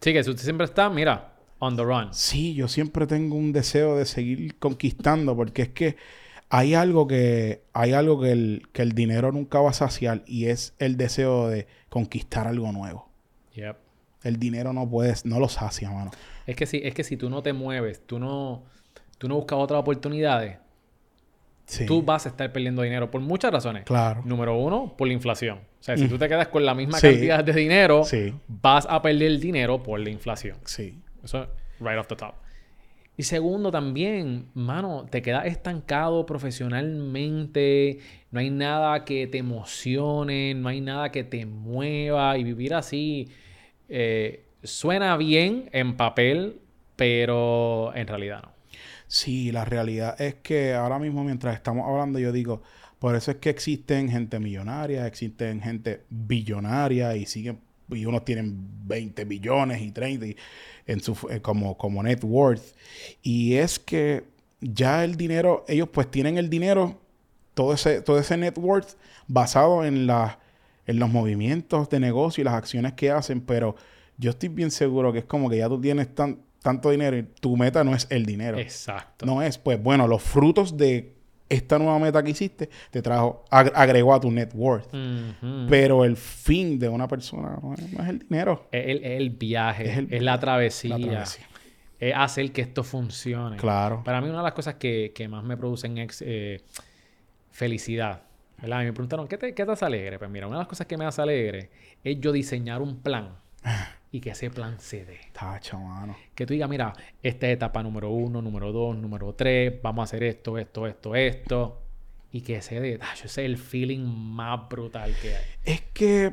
[0.00, 2.08] Sí, que si usted siempre está, mira, on the run.
[2.12, 5.96] Sí, yo siempre tengo un deseo de seguir conquistando, porque es que
[6.48, 10.46] hay algo que, hay algo que el, que el dinero nunca va a saciar y
[10.46, 13.08] es el deseo de conquistar algo nuevo.
[13.54, 13.76] Yep.
[14.22, 16.10] El dinero no puedes, no lo sacia, mano.
[16.46, 18.64] Es que si, es que si tú no te mueves, tú no,
[19.18, 20.58] tú no buscas otras oportunidades,
[21.66, 23.84] Sí, tú vas a estar perdiendo dinero por muchas razones.
[23.84, 24.22] claro.
[24.24, 25.58] Número uno, por la inflación.
[25.58, 27.08] O sea, si tú te quedas con la misma Sí.
[27.08, 30.56] cantidad de dinero, Sí, vas a perder dinero por la inflación.
[30.64, 30.98] sí.
[31.22, 31.46] Eso,
[31.80, 32.32] right off the top.
[33.18, 37.98] Y segundo, también, mano, te quedas estancado profesionalmente,
[38.30, 43.28] no hay nada que te emocione, no hay nada que te mueva y vivir así
[43.88, 46.60] eh, suena bien en papel,
[46.96, 48.52] pero en realidad no.
[49.08, 52.62] Sí, la realidad es que ahora mismo mientras estamos hablando yo digo,
[52.98, 58.54] por eso es que existen gente millonaria, existen gente billonaria y siguen y unos tienen
[58.86, 60.36] 20 billones y 30 y-
[60.86, 62.62] en su eh, como como net worth.
[63.22, 64.24] Y es que
[64.60, 67.00] ya el dinero ellos pues tienen el dinero
[67.54, 70.36] todo ese todo ese net worth basado en las
[70.86, 73.76] en los movimientos de negocio y las acciones que hacen, pero
[74.16, 77.22] yo estoy bien seguro que es como que ya tú tienes tan, tanto dinero y
[77.22, 78.58] tu meta no es el dinero.
[78.58, 79.24] Exacto.
[79.26, 81.14] No es, pues bueno, los frutos de
[81.48, 84.88] esta nueva meta que hiciste te trajo, ag- agregó a tu net worth.
[85.68, 88.68] Pero el fin de una persona no es, no es el dinero.
[88.70, 91.46] Es el, el viaje, Es la travesía, la travesía.
[92.00, 93.56] es hacer que esto funcione.
[93.56, 94.02] Claro.
[94.04, 96.60] Para mí una de las cosas que, que más me producen es eh,
[97.50, 98.22] felicidad.
[98.60, 98.82] ¿verdad?
[98.82, 100.18] Y me preguntaron, ¿qué te, ¿qué te hace alegre?
[100.18, 101.70] Pues mira, una de las cosas que me hace alegre
[102.02, 103.36] es yo diseñar un plan
[104.10, 105.20] y que ese plan se dé.
[105.32, 106.16] Tacha, mano.
[106.34, 106.92] Que tú digas, mira,
[107.22, 111.14] esta es etapa número uno, número dos, número tres, vamos a hacer esto, esto, esto,
[111.14, 111.82] esto.
[112.32, 112.98] Y que se dé.
[112.98, 115.44] Tacho, ese es el feeling más brutal que hay.
[115.64, 116.32] Es que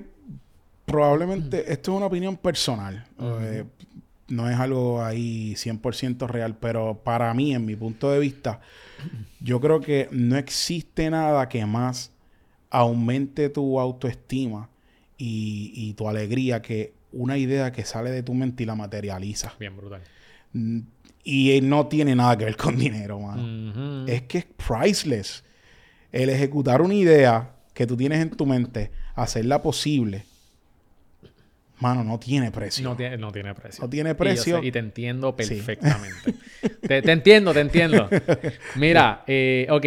[0.85, 3.05] probablemente esto es una opinión personal.
[3.19, 3.65] Eh,
[4.29, 8.61] no es algo ahí 100% real, pero para mí, en mi punto de vista,
[9.41, 12.11] yo creo que no existe nada que más
[12.69, 14.69] aumente tu autoestima
[15.17, 19.53] y, y tu alegría que una idea que sale de tu mente y la materializa.
[19.59, 20.01] Bien brutal.
[20.53, 20.79] Mm,
[21.23, 24.05] Y no tiene nada que ver con dinero, mano.
[24.07, 25.43] Es que es priceless.
[26.11, 30.23] El ejecutar una idea que tú tienes en tu mente, hacerla posible,
[31.79, 32.83] mano, no tiene precio.
[32.87, 33.83] No tiene, no tiene precio.
[33.83, 34.59] No tiene Y precio.
[34.61, 35.55] sé- Y, te entiendo Sí.
[35.55, 36.35] perfectamente.
[36.87, 38.07] te, te entiendo, te entiendo.
[38.75, 39.85] Mira, eh, ok.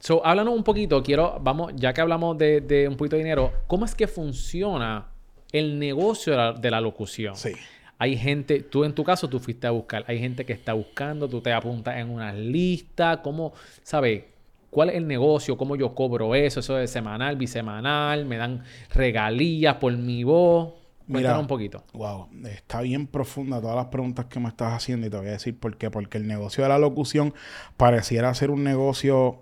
[0.00, 1.02] So, háblanos un poquito.
[1.02, 5.06] Quiero, vamos, ya que hablamos de, de un poquito de dinero, ¿cómo es que funciona
[5.52, 7.36] el negocio de la, de la locución.
[7.36, 7.52] Sí.
[7.98, 10.04] Hay gente, tú en tu caso, tú fuiste a buscar.
[10.06, 13.20] Hay gente que está buscando, tú te apuntas en una lista.
[13.20, 14.24] ¿Cómo, sabes?
[14.70, 15.56] ¿Cuál es el negocio?
[15.58, 16.60] ¿Cómo yo cobro eso?
[16.60, 18.24] ¿Eso es semanal, bisemanal?
[18.24, 20.74] ¿Me dan regalías por mi voz?
[21.10, 21.84] Cuéntanos Mira, un poquito.
[21.92, 25.32] Wow, está bien profunda todas las preguntas que me estás haciendo y te voy a
[25.32, 25.90] decir por qué.
[25.90, 27.34] Porque el negocio de la locución
[27.76, 29.40] pareciera ser un negocio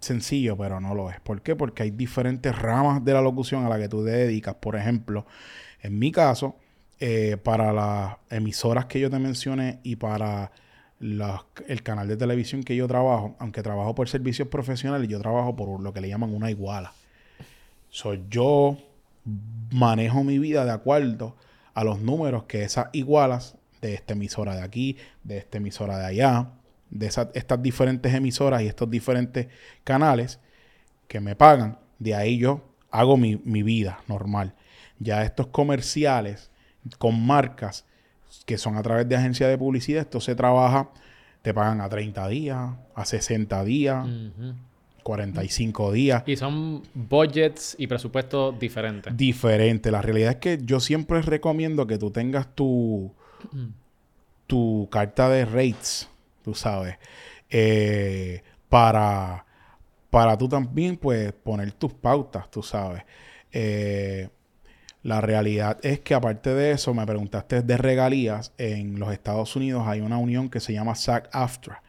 [0.00, 1.20] sencillo, pero no lo es.
[1.20, 1.56] ¿Por qué?
[1.56, 4.54] Porque hay diferentes ramas de la locución a la que tú te dedicas.
[4.56, 5.26] Por ejemplo,
[5.82, 6.56] en mi caso,
[7.00, 10.50] eh, para las emisoras que yo te mencioné y para
[11.00, 15.80] el canal de televisión que yo trabajo, aunque trabajo por servicios profesionales, yo trabajo por
[15.80, 16.92] lo que le llaman una iguala.
[17.88, 18.76] Soy yo
[19.70, 21.36] manejo mi vida de acuerdo
[21.74, 26.06] a los números que esas igualas de esta emisora de aquí, de esta emisora de
[26.06, 26.50] allá,
[26.90, 29.48] de esas, estas diferentes emisoras y estos diferentes
[29.84, 30.40] canales
[31.06, 34.54] que me pagan, de ahí yo hago mi, mi vida normal.
[34.98, 36.50] Ya estos comerciales
[36.98, 37.84] con marcas
[38.46, 40.90] que son a través de agencias de publicidad, esto se trabaja,
[41.42, 44.54] te pagan a 30 días, a 60 días, Ujú.
[45.02, 49.16] 45 días Y son budgets y presupuestos diferentes.
[49.16, 49.90] diferente.
[49.90, 53.10] La realidad es que yo siempre recomiendo que tú tengas tu,
[54.46, 56.08] tu carta de rates,
[56.48, 56.96] tú sabes,
[57.50, 59.44] eh, para,
[60.08, 63.02] para tú también, pues, poner tus pautas, tú sabes.
[63.52, 64.30] Eh,
[65.02, 68.54] la realidad es que aparte de eso, me preguntaste de regalías.
[68.56, 71.82] En los Estados Unidos hay una unión que se llama SAG-AFTRA,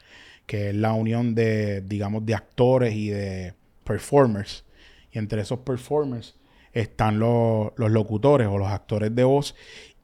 [0.45, 3.53] que es la unión de, digamos, de actores y de
[3.85, 4.65] performers.
[5.13, 6.35] Y entre esos performers
[6.73, 9.55] están los, los locutores o los actores de voz.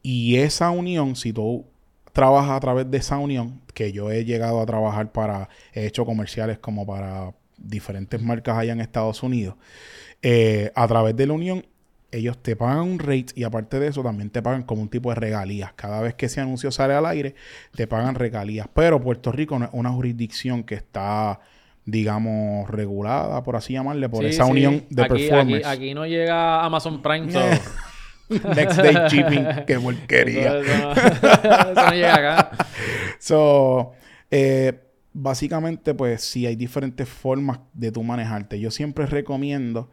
[0.02, 1.66] Y esa unión, si tú
[2.16, 6.04] trabajas a través de esa unión, que yo he llegado a trabajar para, he hecho
[6.04, 9.54] comerciales como para diferentes marcas allá en Estados Unidos,
[10.22, 11.64] eh, a través de la unión
[12.12, 15.10] ellos te pagan un rate y aparte de eso también te pagan como un tipo
[15.10, 15.72] de regalías.
[15.74, 17.34] Cada vez que ese anuncio sale al aire,
[17.74, 18.68] te pagan regalías.
[18.72, 21.40] Pero Puerto Rico no es una jurisdicción que está,
[21.84, 24.50] digamos, regulada, por así llamarle, por Sí, esa sí.
[24.52, 25.66] unión de aquí, performers.
[25.66, 27.30] Aquí, aquí no llega Amazon Prime.
[27.32, 27.40] so-
[28.56, 30.58] Next Day Shipping, qué porquería.
[30.58, 32.50] Eso, eso no, eso no llega acá.
[33.18, 33.92] So,
[34.30, 34.78] eh,
[35.12, 38.60] básicamente, pues sí, hay diferentes formas de tú manejarte.
[38.60, 39.90] Yo siempre recomiendo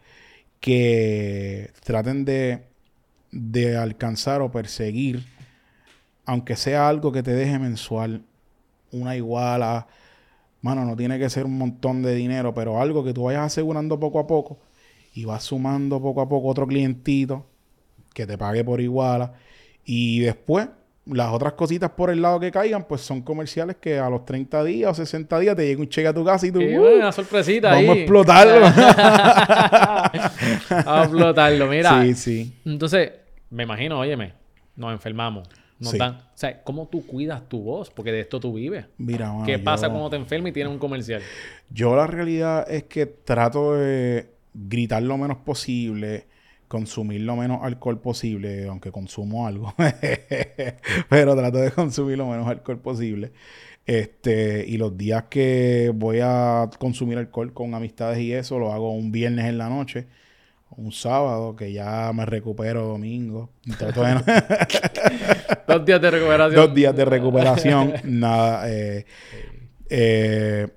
[0.60, 2.66] que traten de,
[3.32, 5.26] de alcanzar o perseguir,
[6.26, 8.24] aunque sea algo que te deje mensual,
[8.92, 9.88] una iguala.
[10.62, 14.00] Mano, no tiene que ser un montón de dinero, pero algo que tú vayas asegurando
[14.00, 14.60] poco a poco
[15.14, 17.46] y vas sumando poco a poco otro clientito
[18.14, 19.34] que te pague por iguala.
[19.86, 20.68] Y después,
[21.06, 24.64] las otras cositas por el lado que caigan, pues son comerciales que a los 30
[24.64, 27.12] días o 60 días te llega un cheque a tu casa y tú, "Uh, una
[27.12, 28.62] sorpresita vamos a explotarlo.
[30.70, 31.68] Vamos a explotarlo.
[31.68, 32.54] Mira, sí, sí.
[32.66, 33.12] entonces,
[33.50, 34.34] me imagino, óyeme,
[34.76, 35.48] nos enfermamos.
[35.80, 35.98] Nos Sí.
[35.98, 37.90] dan, o sea, ¿cómo tú cuidas tu voz?
[37.90, 38.86] Porque de esto tú vives.
[38.98, 41.22] Mira, mano, ¿Qué pasa yo- cuando te enfermas y tienes un comercial?
[41.70, 46.28] Yo la realidad es que trato de gritar lo menos posible,
[46.74, 49.74] consumir lo menos alcohol posible, aunque consumo algo,
[51.10, 53.32] pero trato de consumir lo menos alcohol posible.
[53.86, 58.92] Este, y los días que voy a consumir alcohol con amistades y eso, lo hago
[58.94, 60.08] un viernes en la noche,
[60.76, 63.52] un sábado, que ya me recupero domingo.
[63.66, 63.76] No-
[65.68, 66.56] Dos días de recuperación.
[66.66, 68.70] dos días de recuperación, nada.
[68.72, 69.06] eh,
[69.90, 70.68] eh,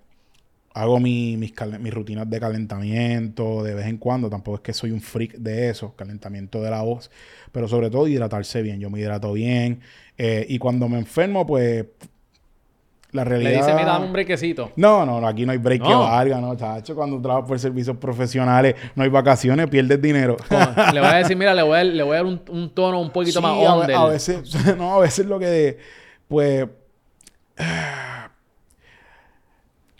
[0.79, 4.29] hago mi- mis, mis rutinas de calentamiento de vez en cuando.
[4.29, 7.11] Tampoco es que soy un freak de eso, calentamiento de la voz.
[7.53, 8.79] Pero sobre todo hidratarse bien.
[8.79, 9.81] Yo me hidrato bien.
[10.19, 11.87] eh, y cuando me enfermo, pues
[13.13, 13.61] la Le realidad...
[13.61, 14.73] dice, mira, dame un brequecito.
[14.77, 16.01] No, no, no, aquí no hay break que No.
[16.01, 16.95] valga, no, chacho.
[16.95, 20.37] Cuando trabajas por servicios profesionales, no hay vacaciones, pierdes dinero.
[20.93, 23.01] Le voy a decir, mira, le voy a, le voy a dar un, un tono
[23.01, 23.97] un poquito Sí, más a, under.
[23.97, 24.43] a veces,
[24.77, 25.79] no, a veces lo que,
[26.29, 26.67] pues,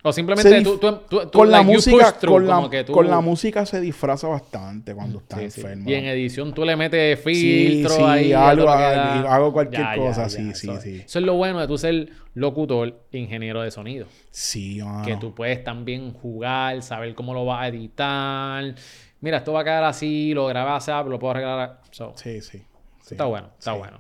[0.09, 3.11] O simplemente tú, tú, tú- con la like, música, through, con la, que tú- con
[3.11, 5.61] la música se disfraza bastante cuando estás Sí, sí.
[5.63, 5.91] enfermo.
[5.91, 8.33] Y en edición tú le metes filtro sí, ahí.
[8.33, 11.03] algo, queda- hago cualquier cosa, sí, sí, eso, sí.
[11.05, 14.07] Eso es lo bueno de tú ser locutor, ingeniero de sonido.
[14.31, 15.05] Sí, mano.
[15.05, 18.75] Que tú puedes también jugar, saber cómo lo vas a editar.
[19.21, 21.81] Mira, esto va a quedar así, lo grabas lo puedo arreglar.
[21.91, 22.59] So, Sí, sí.
[23.03, 23.15] sí.
[23.15, 23.99] Está bueno, está bueno.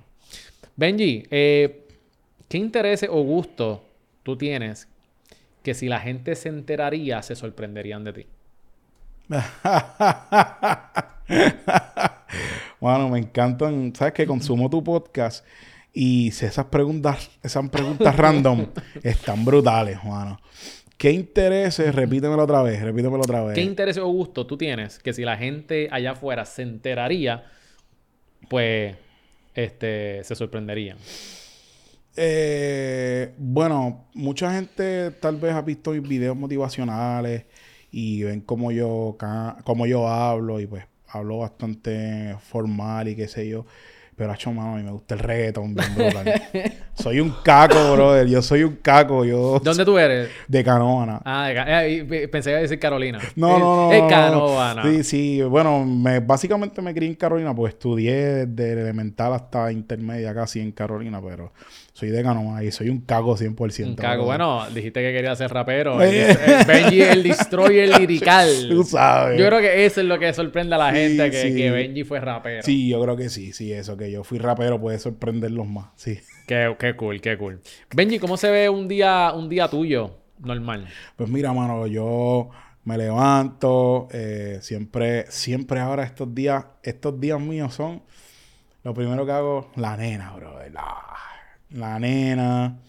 [0.77, 1.87] Benji, eh,
[2.49, 3.81] ¿qué intereses o gustos
[4.23, 4.87] tú tienes
[5.67, 8.27] que si la gente se enteraría se sorprenderían de ti?
[12.79, 15.45] Bueno, me encantan, ¿sabes que Consumo tu podcast
[15.93, 18.67] y si esas preguntas, esas preguntas random
[19.03, 20.39] están brutales, mano.
[20.97, 21.93] ¿Qué intereses?
[21.93, 23.55] Repítemelo otra vez, repítemelo otra vez.
[23.57, 27.45] ¿Qué intereses o gustos tú tienes que si la gente allá afuera se enteraría
[28.49, 28.95] pues
[29.55, 30.99] este, se sorprenderían?
[32.17, 37.45] Eh, bueno, mucha gente tal vez ha visto mis videos motivacionales
[37.91, 39.17] y ven cómo yo,
[39.64, 43.67] cómo yo hablo y pues hablo bastante formal y qué sé yo.
[44.17, 46.41] Pero, hacho, mano, a mí me gusta el reggaetón bien brutal.
[46.95, 48.27] soy un caco, brother.
[48.27, 49.27] Yo soy un caco.
[49.27, 50.31] Yo ¿Dónde tú eres?
[50.49, 51.21] de Canoana.
[51.23, 51.55] Ah, de
[51.87, 53.19] eh, y- pensé que iba a decir Carolina.
[53.37, 53.93] No, Eh, no, no.
[53.93, 54.09] Es no, no.
[54.09, 54.83] Canóvana.
[54.85, 55.43] Sí, sí.
[55.43, 60.73] Bueno, me, básicamente me crié en Carolina, pues estudié desde elemental hasta intermedia casi en
[60.73, 61.53] Carolina, pero
[61.97, 63.87] soy de Canóvana y soy un cago 100%.
[63.87, 64.27] Un cago.
[64.27, 66.03] Bueno, dijiste que quería ser rapero.
[66.03, 66.31] Eh.
[66.31, 68.49] El- el Benji, el destroyer lirical.
[68.69, 69.41] Tú sabes.
[69.41, 71.57] Yo creo que eso es lo que sorprende a la Sí, gente, que, sí.
[71.57, 72.63] que Benji fue rapero.
[72.63, 76.19] Sí, yo creo que sí, sí, eso que yo fui rapero puede sorprenderlos más, sí.
[76.47, 77.61] Qué, qué cool, qué cool.
[77.95, 80.87] Benji, ¿cómo se ve un día, un día tuyo normal?
[81.17, 82.51] Pues mira, mano, yo
[82.85, 88.03] me levanto, eh, siempre, siempre ahora estos días, estos días míos son,
[88.85, 90.95] lo primero que hago, la nena, bro, la,
[91.77, 92.81] la nena.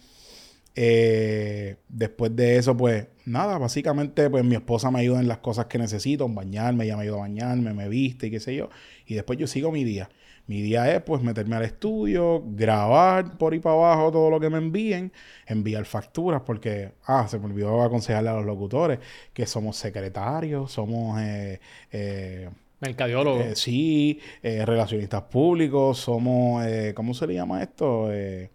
[0.80, 5.66] Eh, después de eso, pues nada, básicamente, pues mi esposa me ayuda en las cosas
[5.66, 8.70] que necesito, en bañarme, ella me ayuda a bañarme, me viste y qué sé yo.
[9.06, 10.08] Y después yo sigo mi día.
[10.46, 14.48] Mi día es pues meterme al estudio, grabar por ahí para abajo todo lo que
[14.48, 15.12] me envíen,
[15.46, 18.98] enviar facturas, porque, ah, se me olvidó aconsejarle a los locutores
[19.34, 21.60] que somos secretarios, somos, eh,
[21.92, 22.48] eh,
[22.80, 23.40] Mercadiólogo.
[23.40, 28.12] eh, sí, eh, relacionistas públicos, somos, eh, ¿cómo se le llama esto?
[28.12, 28.50] Eh,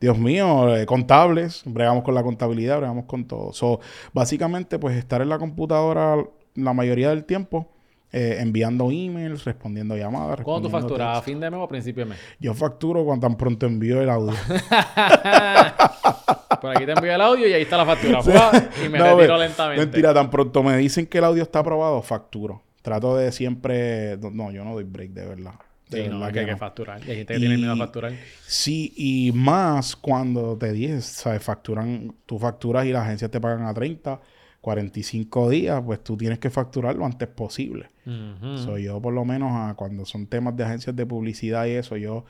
[0.00, 3.52] Dios mío, eh, contables, bregamos con la contabilidad, bregamos con todo.
[3.52, 3.80] So,
[4.14, 6.16] básicamente, pues estar en la computadora
[6.54, 7.68] la mayoría del tiempo,
[8.12, 10.40] eh, enviando emails, respondiendo llamadas.
[10.40, 11.18] ¿Cuándo tú facturas?
[11.18, 12.18] ¿A fin de mes o a principio de mes?
[12.40, 14.32] Yo facturo cuando tan pronto envío el audio.
[16.60, 18.20] Por aquí te envío el audio y ahí está la factura.
[18.84, 19.84] Y me No, retiro lentamente.
[19.84, 22.62] Mentira, tan pronto me dicen que el audio está aprobado, facturo.
[22.82, 24.16] Trato de siempre...
[24.16, 25.54] No, yo no doy break, de verdad.
[25.90, 27.00] De Sí, no, que hay que facturar.
[27.06, 28.12] Y hay gente que tiene miedo a facturar.
[28.46, 31.42] Sí, y más cuando te dije, ¿sabes?
[31.42, 34.20] Facturan, tú facturas y las agencias te pagan a 30,
[34.60, 37.90] 45 días, pues tú tienes que facturar lo antes posible.
[38.06, 38.58] Ujú.
[38.58, 41.96] So, yo por lo menos ah, cuando son temas de agencias de publicidad y eso,
[41.96, 42.24] yo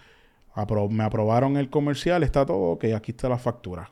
[0.54, 3.90] apro- me aprobaron el comercial, está todo, que aquí está la factura.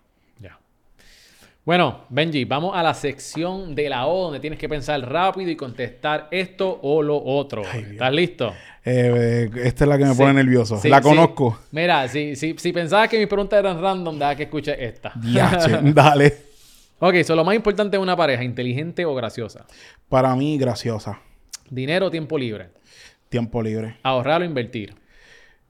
[1.69, 1.73] Ya.
[1.73, 5.57] Bueno, Benji, vamos a la sección de la O donde tienes que pensar rápido y
[5.57, 7.63] contestar esto o lo otro.
[7.71, 7.89] Ay.
[7.93, 8.55] ¿Estás listo?
[8.85, 10.19] Eh, esta es la que me Sí.
[10.19, 10.79] pone nervioso.
[10.79, 11.03] Sí, la sí.
[11.03, 11.59] conozco.
[11.73, 15.13] Mira, si, si, si pensabas que mis preguntas eran random, deja que escuche esta.
[15.15, 16.37] Diache, dale.
[17.01, 19.67] ok, so lo más importante de una pareja, inteligente o graciosa.
[20.09, 21.21] Para mí, graciosa.
[21.69, 22.71] Dinero o tiempo libre.
[23.29, 23.99] Tiempo libre.
[24.03, 24.95] Ahorrar o invertir.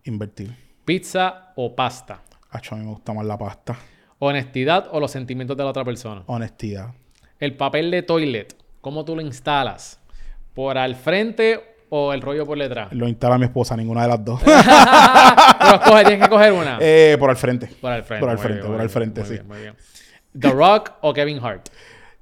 [0.05, 0.55] Invertir.
[0.85, 2.23] Pizza o pasta.
[2.51, 3.77] Acho, a mí me gusta más la pasta.
[4.21, 6.23] Honestidad o los sentimientos de la otra persona.
[6.27, 6.93] Honestidad.
[7.39, 10.01] El papel de toilet, ¿cómo tú lo instalas?
[10.55, 12.93] ¿Por al frente o el rollo por detrás?
[12.93, 14.41] Lo instala mi esposa, ninguna de las dos.
[14.45, 16.79] Pero escoge, tienes que coger una.
[16.81, 17.69] Eh, por al frente.
[17.81, 18.21] por al frente.
[18.21, 19.35] por al frente, bien, por al frente, muy sí.
[19.35, 19.75] bien, muy bien.
[20.39, 21.69] The Rock o Kevin Hart.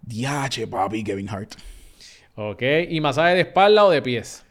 [0.02, 1.54] Diache, papi, Kevin Hart.
[2.34, 2.62] Ok.
[2.90, 4.44] ¿Y masaje de espalda o de pies?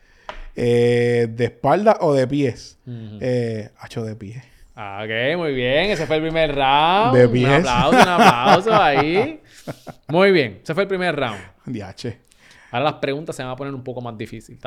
[0.56, 2.80] Eh, ¿De espalda o de pies?
[2.88, 4.44] Eh, hacho de pies.
[4.76, 5.92] Ah, ok, muy bien.
[5.92, 7.16] Ese fue el primer round.
[7.16, 9.42] De Un aplauso, un aplauso ahí.
[10.10, 10.60] Muy bien.
[10.62, 11.40] Ese fue el primer round.
[11.66, 12.20] Diache.
[12.72, 14.60] Ahora las preguntas se van a poner un poco más difíciles.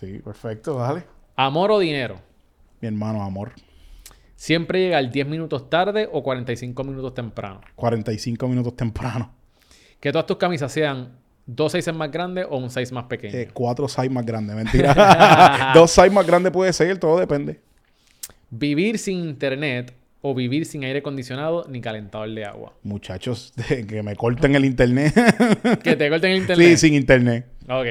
[0.00, 1.04] Sí, perfecto, dale.
[1.36, 2.16] ¿Amor o dinero?
[2.80, 3.52] Mi hermano, amor.
[4.34, 7.60] ¿Siempre llegar 10 minutos tarde o 45 minutos temprano?
[7.76, 9.30] 45 minutos temprano.
[10.00, 13.36] Que todas tus camisas sean dos sizes más grandes o un size más pequeño.
[13.36, 15.72] Eh, cuatro size más grandes, mentira.
[15.74, 17.60] Dos size más grandes puede ser, todo depende.
[18.56, 22.72] Vivir sin internet o vivir sin aire acondicionado ni calentador de agua.
[22.82, 23.52] Muchachos,
[23.88, 25.12] que me corten el internet.
[25.82, 26.68] Que te corten el internet.
[26.68, 27.46] sí, sin internet.
[27.68, 27.86] Ok.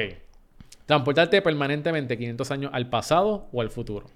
[0.86, 4.06] Transportarte permanentemente 500 años al pasado o al futuro.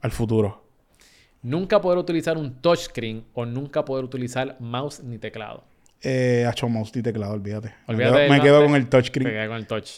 [0.00, 0.64] Al futuro.
[1.42, 5.64] Nunca poder utilizar un touchscreen o nunca poder utilizar mouse ni teclado.
[6.00, 7.68] Eh, hacho mouse y teclado, olvídate.
[7.86, 9.30] Me Olvídate quedo- me quedo con el touchscreen.
[9.30, 9.88] quedas con el touch.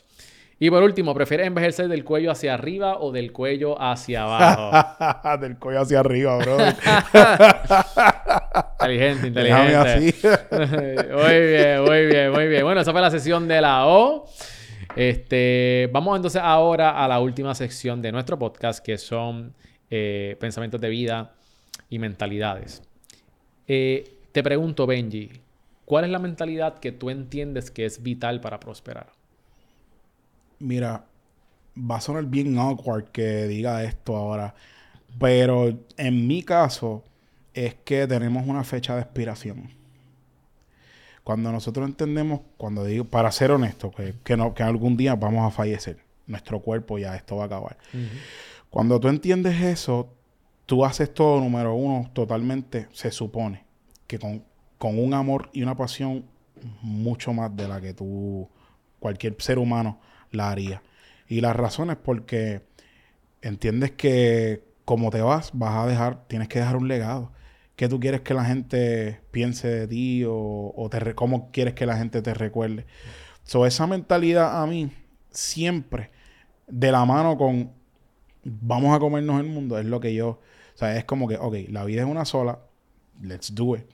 [0.59, 5.39] Y por último, ¿prefieres envejecer del cuello hacia arriba o del cuello hacia abajo?
[5.41, 6.57] Del cuello hacia arriba, bro.
[8.81, 9.77] inteligente, inteligente.
[9.77, 10.15] así.
[11.13, 12.63] muy bien, muy bien, muy bien.
[12.63, 14.27] Bueno, esa fue la sesión de la O.
[14.95, 19.55] Este, vamos entonces ahora a la última sección de nuestro podcast, que son
[19.91, 21.33] eh, pensamientos de vida
[21.91, 22.83] y mentalidades.
[23.67, 25.33] Eh, te pregunto, Benji,
[25.85, 29.24] ¿cuál es la mentalidad que tú entiendes que es vital para prosperar?
[30.59, 31.05] Mira,
[31.77, 34.55] va a sonar bien awkward que diga esto ahora,
[35.19, 37.03] pero en mi caso
[37.53, 39.71] es que tenemos una fecha de expiración.
[41.23, 45.47] Cuando nosotros entendemos, cuando digo, para ser honesto, que, que, no, que algún día vamos
[45.47, 47.79] a fallecer, nuestro cuerpo ya esto va a acabar.
[48.69, 50.13] Cuando tú entiendes eso,
[50.67, 53.65] tú haces todo, número uno, totalmente, se supone,
[54.07, 54.45] que con,
[54.79, 56.25] con un amor y una pasión
[56.83, 58.49] mucho más de la que tú,
[59.01, 59.99] cualquier ser humano,
[60.35, 60.83] la haría.
[61.29, 62.63] Y la razón es porque
[63.43, 67.33] entiendes que como te vas, vas a dejar, tienes que dejar un legado.
[67.77, 71.97] ¿Qué tú quieres que la gente piense de ti o, te cómo quieres que la
[71.97, 72.87] gente te recuerde?
[73.43, 74.93] So, esa mentalidad a mí
[75.31, 76.11] siempre
[76.67, 77.73] de la mano con
[78.45, 81.55] vamos a comernos el mundo es lo que yo, o sea, es como que, ok,
[81.71, 82.61] la vida es una sola,
[83.23, 83.85] let's do it.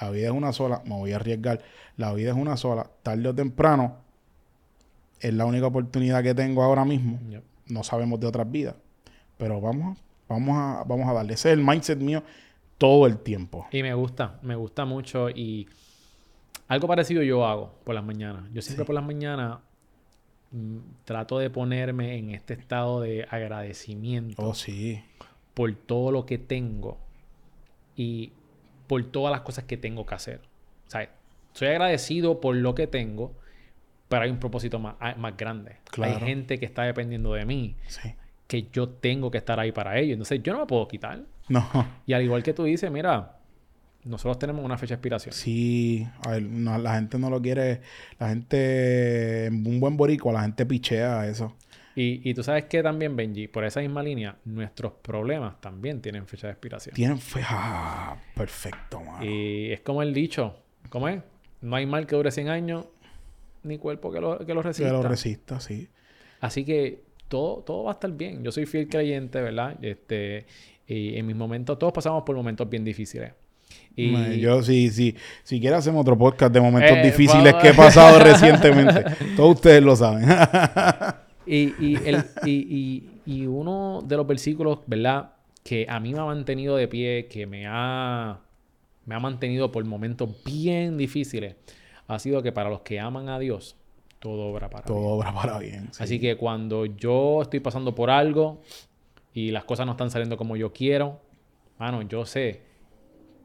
[0.00, 1.62] La vida es una sola, me voy a arriesgar.
[1.96, 3.98] La vida es una sola, tarde o temprano,
[5.20, 7.18] es la única oportunidad que tengo ahora mismo.
[7.66, 8.74] No sabemos de otras vidas,
[9.36, 9.98] pero vamos,
[10.28, 11.34] vamos, a, vamos a darle.
[11.34, 12.22] Ese es el mindset mío
[12.78, 13.66] todo el tiempo.
[13.70, 15.68] Y me gusta, me gusta mucho y
[16.66, 18.44] algo parecido yo hago por las mañanas.
[18.52, 19.58] Yo siempre por las mañanas
[20.50, 24.42] mm, trato de ponerme en este estado de agradecimiento.
[24.42, 25.02] Oh, sí.
[25.52, 26.96] Por todo lo que tengo
[27.96, 28.32] y
[28.86, 30.40] por todas las cosas que tengo que hacer.
[30.86, 31.10] O sea,
[31.52, 33.32] soy agradecido por lo que tengo,
[34.10, 35.76] pero hay un propósito más, más grande.
[36.02, 37.76] Hay gente que está dependiendo de mí.
[38.48, 40.14] Que yo tengo que estar ahí para ellos.
[40.14, 41.22] Entonces, yo no me puedo quitar.
[41.48, 41.64] No.
[42.06, 43.36] Y al igual que tú dices, mira,
[44.02, 45.32] nosotros tenemos una fecha de expiración.
[45.32, 47.82] Sí, la gente no lo quiere.
[48.18, 51.56] La gente, un buen boricua, la gente pichea eso.
[51.94, 56.26] Y, y tú sabes que también, Benji, por esa misma línea, nuestros problemas también tienen
[56.26, 56.96] fecha de expiración.
[56.96, 57.46] Tienen fecha.
[57.50, 59.24] Ah, perfecto, mano.
[59.24, 60.56] Y es como el dicho,
[60.88, 61.22] ¿cómo es?
[61.60, 62.86] No hay mal que dure 100 años,
[63.62, 64.90] ni cuerpo que lo, que lo resista.
[64.90, 65.88] Que lo resista, sí.
[66.40, 68.42] Así que todo, todo va a estar bien.
[68.42, 69.82] Yo soy fiel creyente, ¿verdad?
[69.82, 70.46] Este,
[70.86, 73.32] y en mis momentos, todos pasamos por momentos bien difíciles.
[73.94, 74.40] Y...
[74.40, 75.14] Yo sí, sí.
[75.44, 79.04] Si quieres hacemos otro podcast de momentos eh, difíciles que he pasado recientemente.
[79.36, 80.28] Todos ustedes lo saben.
[81.46, 85.32] y, y, el, y, y, uno de los versículos, ¿verdad?
[85.62, 88.40] Que a mí me ha mantenido de pie, que me ha,
[89.06, 91.56] me ha mantenido por momentos bien difíciles,
[92.10, 93.76] ha sido que para los que aman a Dios,
[94.18, 95.06] todo obra para todo bien.
[95.06, 95.90] Todo obra para bien.
[95.98, 98.60] Así que cuando yo estoy pasando por algo,
[99.32, 101.20] y las cosas no están saliendo como yo quiero,
[101.78, 102.62] mano, yo sé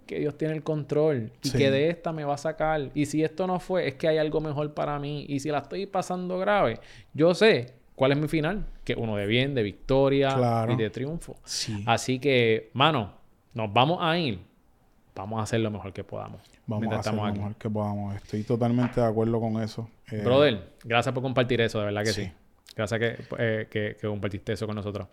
[0.08, 2.92] que Dios tiene el control y que de esta me va a sacar.
[2.94, 5.26] Y si esto no fue, es que hay algo mejor para mí.
[5.28, 6.80] Y si la estoy pasando grave,
[7.14, 11.36] yo sé cuál es mi final, que uno de bien, de victoria y de triunfo.
[11.86, 13.14] Así que, mano,
[13.54, 14.40] nos vamos a ir.
[15.16, 16.42] Vamos a hacer lo mejor que podamos.
[16.68, 18.16] Vamos a hacer lo mejor que podamos.
[18.16, 19.90] Estoy totalmente de acuerdo con eso.
[20.12, 22.32] Eh, Brother, gracias por compartir eso, de verdad que sí.
[22.76, 25.08] Gracias que, eh, que, que compartiste eso con nosotros.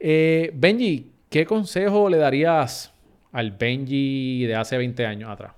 [0.00, 2.92] Eh, Benji, ¿qué consejo le darías
[3.32, 5.52] al Benji de hace 20 años atrás?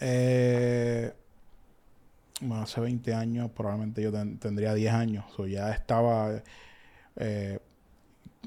[0.00, 1.12] Eh,
[2.40, 5.24] bueno, hace 20 años probablemente yo tendría 10 años.
[5.38, 6.42] O ya estaba...
[7.16, 7.58] Eh,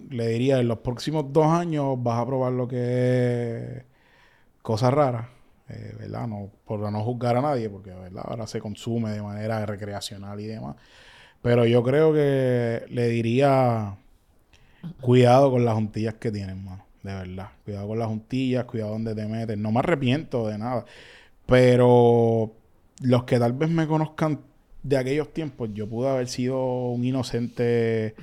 [0.10, 3.84] le diría, en los próximos dos años vas a probar lo que es
[4.62, 5.28] cosas raras.
[5.70, 6.28] Eh, ¿verdad?
[6.28, 8.24] No, por no juzgar a nadie, porque ¿verdad?
[8.26, 10.76] ahora se consume de manera recreacional y demás.
[11.42, 13.96] Pero yo creo que le diría
[15.02, 16.86] Cuidado con las juntillas que tienen, mano.
[17.04, 17.50] De verdad.
[17.64, 19.58] Cuidado con las juntillas, cuidado donde te metes.
[19.58, 20.86] No me arrepiento de nada.
[21.46, 22.54] Pero
[23.02, 24.42] los que tal vez me conozcan
[24.84, 28.16] de aquellos tiempos, yo pude haber sido un inocente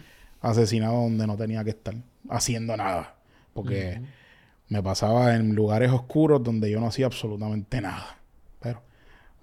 [0.50, 1.94] asesinado donde no tenía que estar
[2.28, 3.14] haciendo nada.
[3.52, 4.00] Porque
[4.68, 8.18] me pasaba en lugares oscuros donde yo no hacía absolutamente nada.
[8.60, 8.82] Pero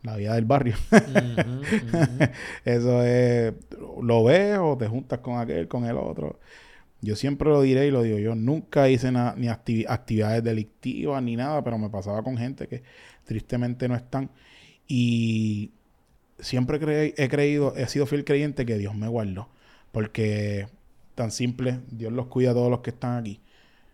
[0.04, 0.76] la vida del barrio.
[2.66, 3.54] Eso es,
[4.02, 6.40] lo ves o te juntas con aquel, con el otro.
[7.02, 11.62] Yo siempre lo diré y lo digo, yo nunca hice ni actividades delictivas ni nada,
[11.64, 12.84] pero me pasaba con gente que
[13.26, 14.30] tristemente no están.
[14.88, 15.72] Y
[16.40, 19.50] siempre he creído, he sido fiel creyente que Dios me guardó.
[19.92, 20.68] Porque
[21.16, 23.42] tan simple, Dios los cuida a todos los que están aquí.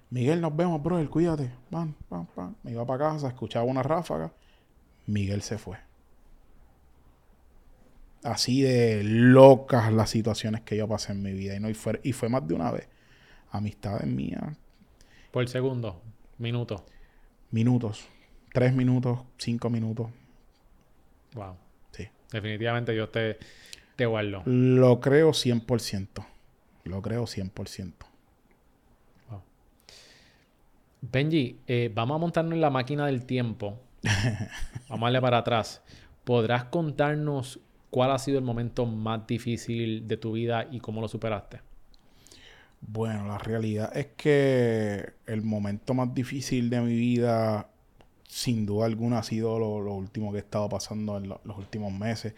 [0.10, 1.52] Miguel, nos vemos, bro, cuídate.
[1.70, 2.56] Pam, pam, pam.
[2.64, 4.32] Me iba para casa, escuchaba una ráfaga.
[5.06, 5.78] Miguel se fue.
[8.24, 11.56] Así de locas las situaciones que yo pasé en mi vida.
[11.56, 12.88] Y, no, y, fue, y fue más de una vez
[13.52, 14.58] amistades mías.
[15.32, 16.02] Por segundo,
[16.38, 16.84] minutos.
[17.52, 18.08] Minutos.
[18.52, 20.08] Tres minutos, cinco minutos.
[21.34, 21.56] Wow.
[21.92, 22.08] Sí.
[22.32, 23.38] Definitivamente yo te,
[23.96, 24.42] te guardo.
[24.46, 26.26] Lo creo 100%.
[26.84, 27.94] Lo creo 100%.
[29.30, 29.42] Wow.
[31.02, 33.80] Benji, eh, vamos a montarnos en la máquina del tiempo.
[34.90, 35.82] vamos a darle para atrás.
[36.24, 37.60] ¿Podrás contarnos
[37.90, 41.62] cuál ha sido el momento más difícil de tu vida y cómo lo superaste?
[42.82, 47.70] Bueno, la realidad es que el momento más difícil de mi vida,
[48.28, 52.34] sin duda alguna, ha sido lo, último que he estado pasando en los últimos meses.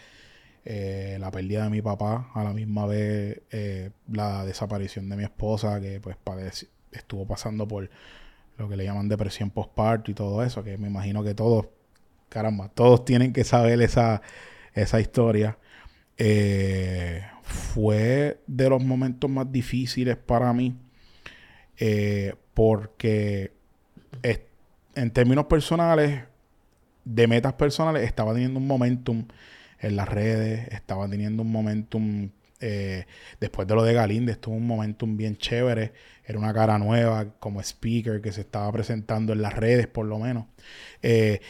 [0.64, 5.24] Eh, la pérdida de mi papá, a la misma vez eh, la desaparición de mi
[5.24, 6.18] esposa, que pues
[6.92, 7.90] estuvo pasando por
[8.58, 11.68] lo que le llaman depresión postparto y todo eso, que me imagino que todos,
[12.30, 14.22] caramba, todos tienen que saber esa,
[14.74, 15.58] esa historia.
[16.18, 20.78] Eh, fue de los momentos más difíciles para mí
[22.54, 23.52] porque
[24.96, 26.24] en términos personales,
[27.04, 29.26] de metas personales, estaba teniendo un momentum
[29.82, 32.30] en las redes, estaba teniendo un momentum,
[32.60, 33.06] eh,
[33.40, 35.92] después de lo de Galinde, estuvo un momentum bien chévere,
[36.26, 40.20] era una cara nueva como speaker que se estaba presentando en las redes por lo
[40.20, 40.46] menos,
[41.02, 41.42] eh,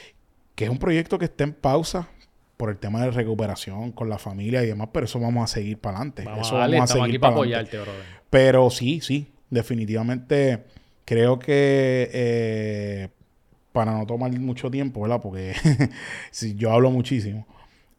[0.55, 2.09] que es un proyecto que está en pausa
[2.55, 5.79] por el tema de recuperación con la familia y demás, pero eso vamos a seguir
[5.79, 6.23] para adelante.
[6.39, 8.21] eso vamos a seguir aquí para apoyarte, brother.
[8.29, 10.63] Pero sí, sí, definitivamente
[11.05, 13.09] creo que eh,
[13.71, 15.21] para no tomar mucho tiempo, ¿verdad?
[15.21, 15.53] Porque
[16.31, 17.45] si yo hablo muchísimo.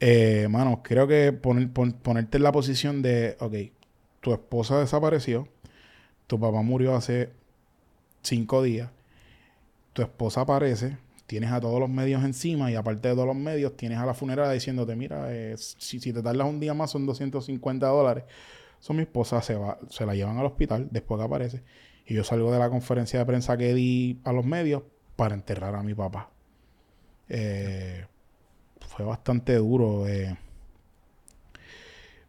[0.05, 0.49] Eh,
[0.83, 3.55] creo que ponerte en la posición de, ok,
[4.21, 5.47] tu esposa desapareció,
[6.27, 7.31] tu papá murió hace
[8.21, 8.91] cinco días,
[9.93, 13.77] tu esposa aparece, tienes a todos los medios encima y aparte de todos los medios,
[13.77, 17.87] tienes a la funeraria diciéndote, mira, eh, si, te tardas un día más son 250
[17.87, 18.25] dólares.
[18.81, 21.63] Eso mi esposa se va, se la llevan al hospital después que aparece.
[22.07, 24.83] Y yo salgo de la conferencia de prensa que di a los medios
[25.15, 26.31] para enterrar a mi papá.
[27.29, 28.07] Eh,
[28.95, 30.07] fue bastante duro.
[30.07, 30.37] Eh.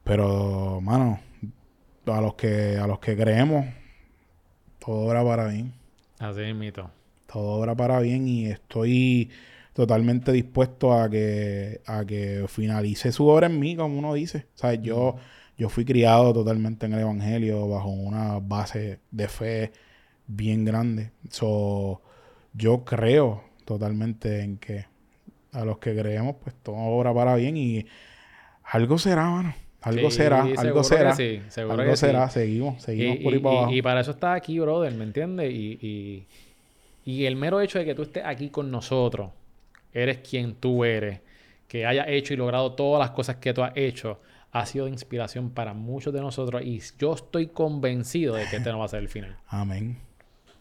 [0.04, 1.20] Pero, mano,
[2.08, 3.66] a los que, a los que creemos,
[4.80, 5.74] todo era para bien.
[6.20, 6.90] Así es, mito.
[7.32, 9.30] Todo obra para bien y estoy
[9.74, 14.46] totalmente dispuesto a que, a que finalice su obra en mí, como uno dice.
[14.56, 15.16] O sea, yo,
[15.58, 19.72] yo fui criado totalmente en el Evangelio bajo una base de fe
[20.28, 21.12] bien grande.
[21.30, 22.02] So,
[22.54, 24.93] yo creo totalmente en que
[25.54, 27.86] a los que creemos, pues todo obra para bien y
[28.64, 29.54] algo será, mano.
[29.82, 31.14] Algo será, algo será.
[31.14, 33.74] Sí, algo será, seguimos, seguimos por ahí para abajo.
[33.74, 35.52] Y, para eso estás aquí, brother, ¿me entiendes?
[35.52, 36.26] Y,
[37.04, 39.32] y, el mero hecho de que tú estés aquí con nosotros,
[39.94, 41.20] eres quien tú eres,
[41.68, 44.22] que hayas hecho y logrado todas las cosas que tú has hecho,
[44.54, 48.72] ha sido de inspiración para muchos de nosotros y yo estoy convencido de que este
[48.72, 49.36] no va a ser el final.
[49.48, 49.98] Amén.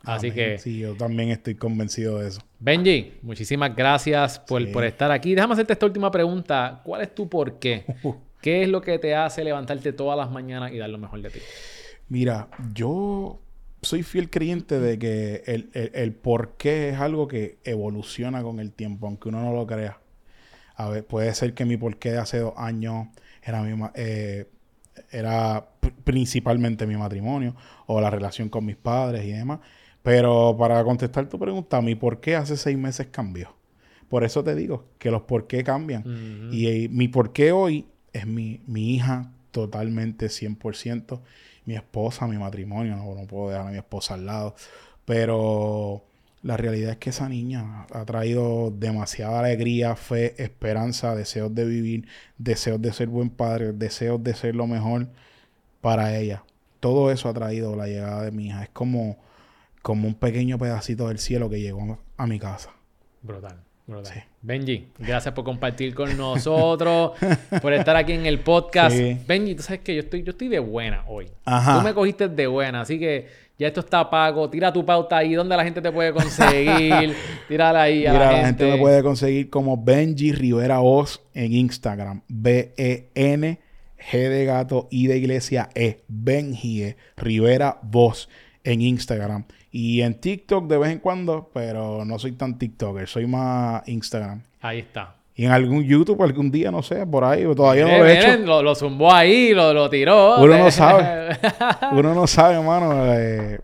[0.04, 0.58] Así que.
[0.58, 2.40] Sí, yo también estoy convencido de eso.
[2.58, 5.34] Benji, muchísimas gracias por, estar aquí.
[5.34, 6.80] Déjame hacerte esta última pregunta.
[6.84, 7.84] ¿Cuál es tu por qué?
[8.40, 11.30] ¿Qué es lo que te hace levantarte todas las mañanas y dar lo mejor de
[11.30, 11.38] ti?
[12.08, 13.40] Mira, yo
[13.82, 18.72] soy fiel creyente de que el, el, por qué es algo que evoluciona con el
[18.72, 19.98] tiempo, aunque uno no lo crea.
[20.74, 23.08] A ver, puede ser que mi por qué de hace dos años
[23.42, 24.46] era, mi, eh,
[25.10, 25.68] era
[26.04, 27.54] principalmente mi matrimonio
[27.86, 29.60] o la relación con mis padres y demás.
[30.02, 33.54] Pero para contestar tu pregunta, mi por qué hace seis meses cambió.
[34.08, 36.50] Por eso te digo que los por qué cambian.
[36.52, 41.20] Y eh, mi por qué hoy es mi, mi hija totalmente 100%.
[41.64, 42.96] Mi esposa, mi matrimonio.
[42.96, 44.54] No, no puedo dejar a mi esposa al lado.
[45.04, 46.02] Pero
[46.42, 52.06] la realidad es que esa niña ha traído demasiada alegría, fe, esperanza, deseos de vivir,
[52.36, 55.08] deseos de ser buen padre, deseos de ser lo mejor
[55.80, 56.44] para ella.
[56.80, 58.64] Todo eso ha traído la llegada de mi hija.
[58.64, 59.18] Es como
[59.82, 62.70] como un pequeño pedacito del cielo que llegó a mi casa.
[63.22, 63.56] Brutal.
[63.86, 64.24] Brutal.
[64.40, 67.12] Benji, gracias por compartir con nosotros,
[67.60, 68.96] por estar aquí en el podcast.
[69.26, 71.26] Benji, tú sabes que yo estoy, yo estoy de buena hoy.
[71.26, 73.26] Tú me cogiste de buena, así que
[73.58, 74.48] ya esto está pago.
[74.48, 77.14] Tira tu pauta ahí, ¿dónde la gente te puede conseguir?
[77.48, 78.70] Tírala ahí a la, gente.
[78.70, 82.22] me puede conseguir como Benji Rivera Oz en Instagram.
[82.28, 83.58] B-E-N
[84.10, 86.02] G de gato y de iglesia E.
[86.08, 86.96] Benji e.
[87.16, 88.28] Rivera Voz
[88.64, 89.44] en Instagram.
[89.72, 94.42] Y en TikTok de vez en cuando, pero no soy tan TikToker, soy más Instagram.
[94.60, 95.16] Ahí está.
[95.34, 98.36] Y en algún YouTube algún día, no sé, por ahí, todavía no lo he hecho.
[98.44, 100.38] Lo, lo, zumbó ahí, lo, lo tiró.
[100.42, 101.38] Uno no sabe.
[101.92, 103.14] uno no sabe, hermano.
[103.14, 103.60] Eh,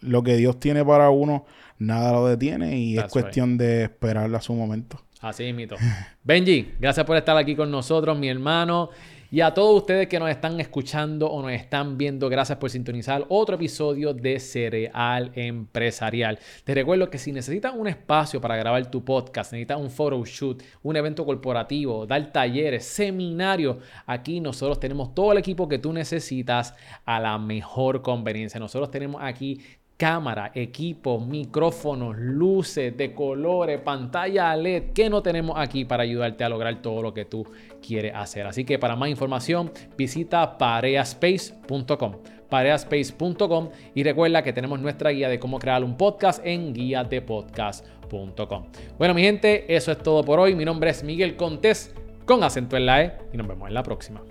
[0.00, 1.46] lo que Dios tiene para uno,
[1.78, 5.00] nada lo detiene y es cuestión de esperarle a su momento.
[5.20, 5.76] Así mito.
[6.24, 8.90] Benji, gracias por estar aquí con nosotros, mi hermano.
[9.32, 13.24] Y a todos ustedes que nos están escuchando o nos están viendo, gracias por sintonizar
[13.28, 16.40] otro episodio de Cereal Empresarial.
[16.64, 20.96] Te recuerdo que si necesitas un espacio para grabar tu podcast, necesitas un photoshoot, un
[20.96, 26.74] evento corporativo, dar talleres, seminarios, aquí nosotros tenemos todo el equipo que tú necesitas
[27.04, 28.58] a la mejor conveniencia.
[28.58, 29.60] Nosotros tenemos aquí
[30.00, 36.48] cámara, equipo, micrófonos, luces de colores, pantalla LED que no tenemos aquí para ayudarte a
[36.48, 37.46] lograr todo lo que tú
[37.86, 38.46] quieres hacer.
[38.46, 42.14] Así que para más información visita pareaspace.com
[42.48, 48.64] pareaspace.com y recuerda que tenemos nuestra guía de cómo crear un podcast en guiadepodcast.com.
[48.98, 50.54] Bueno, mi gente, eso es todo por hoy.
[50.54, 51.94] Mi nombre es Miguel Contés
[52.24, 54.22] con acento en la E y nos vemos en la próxima.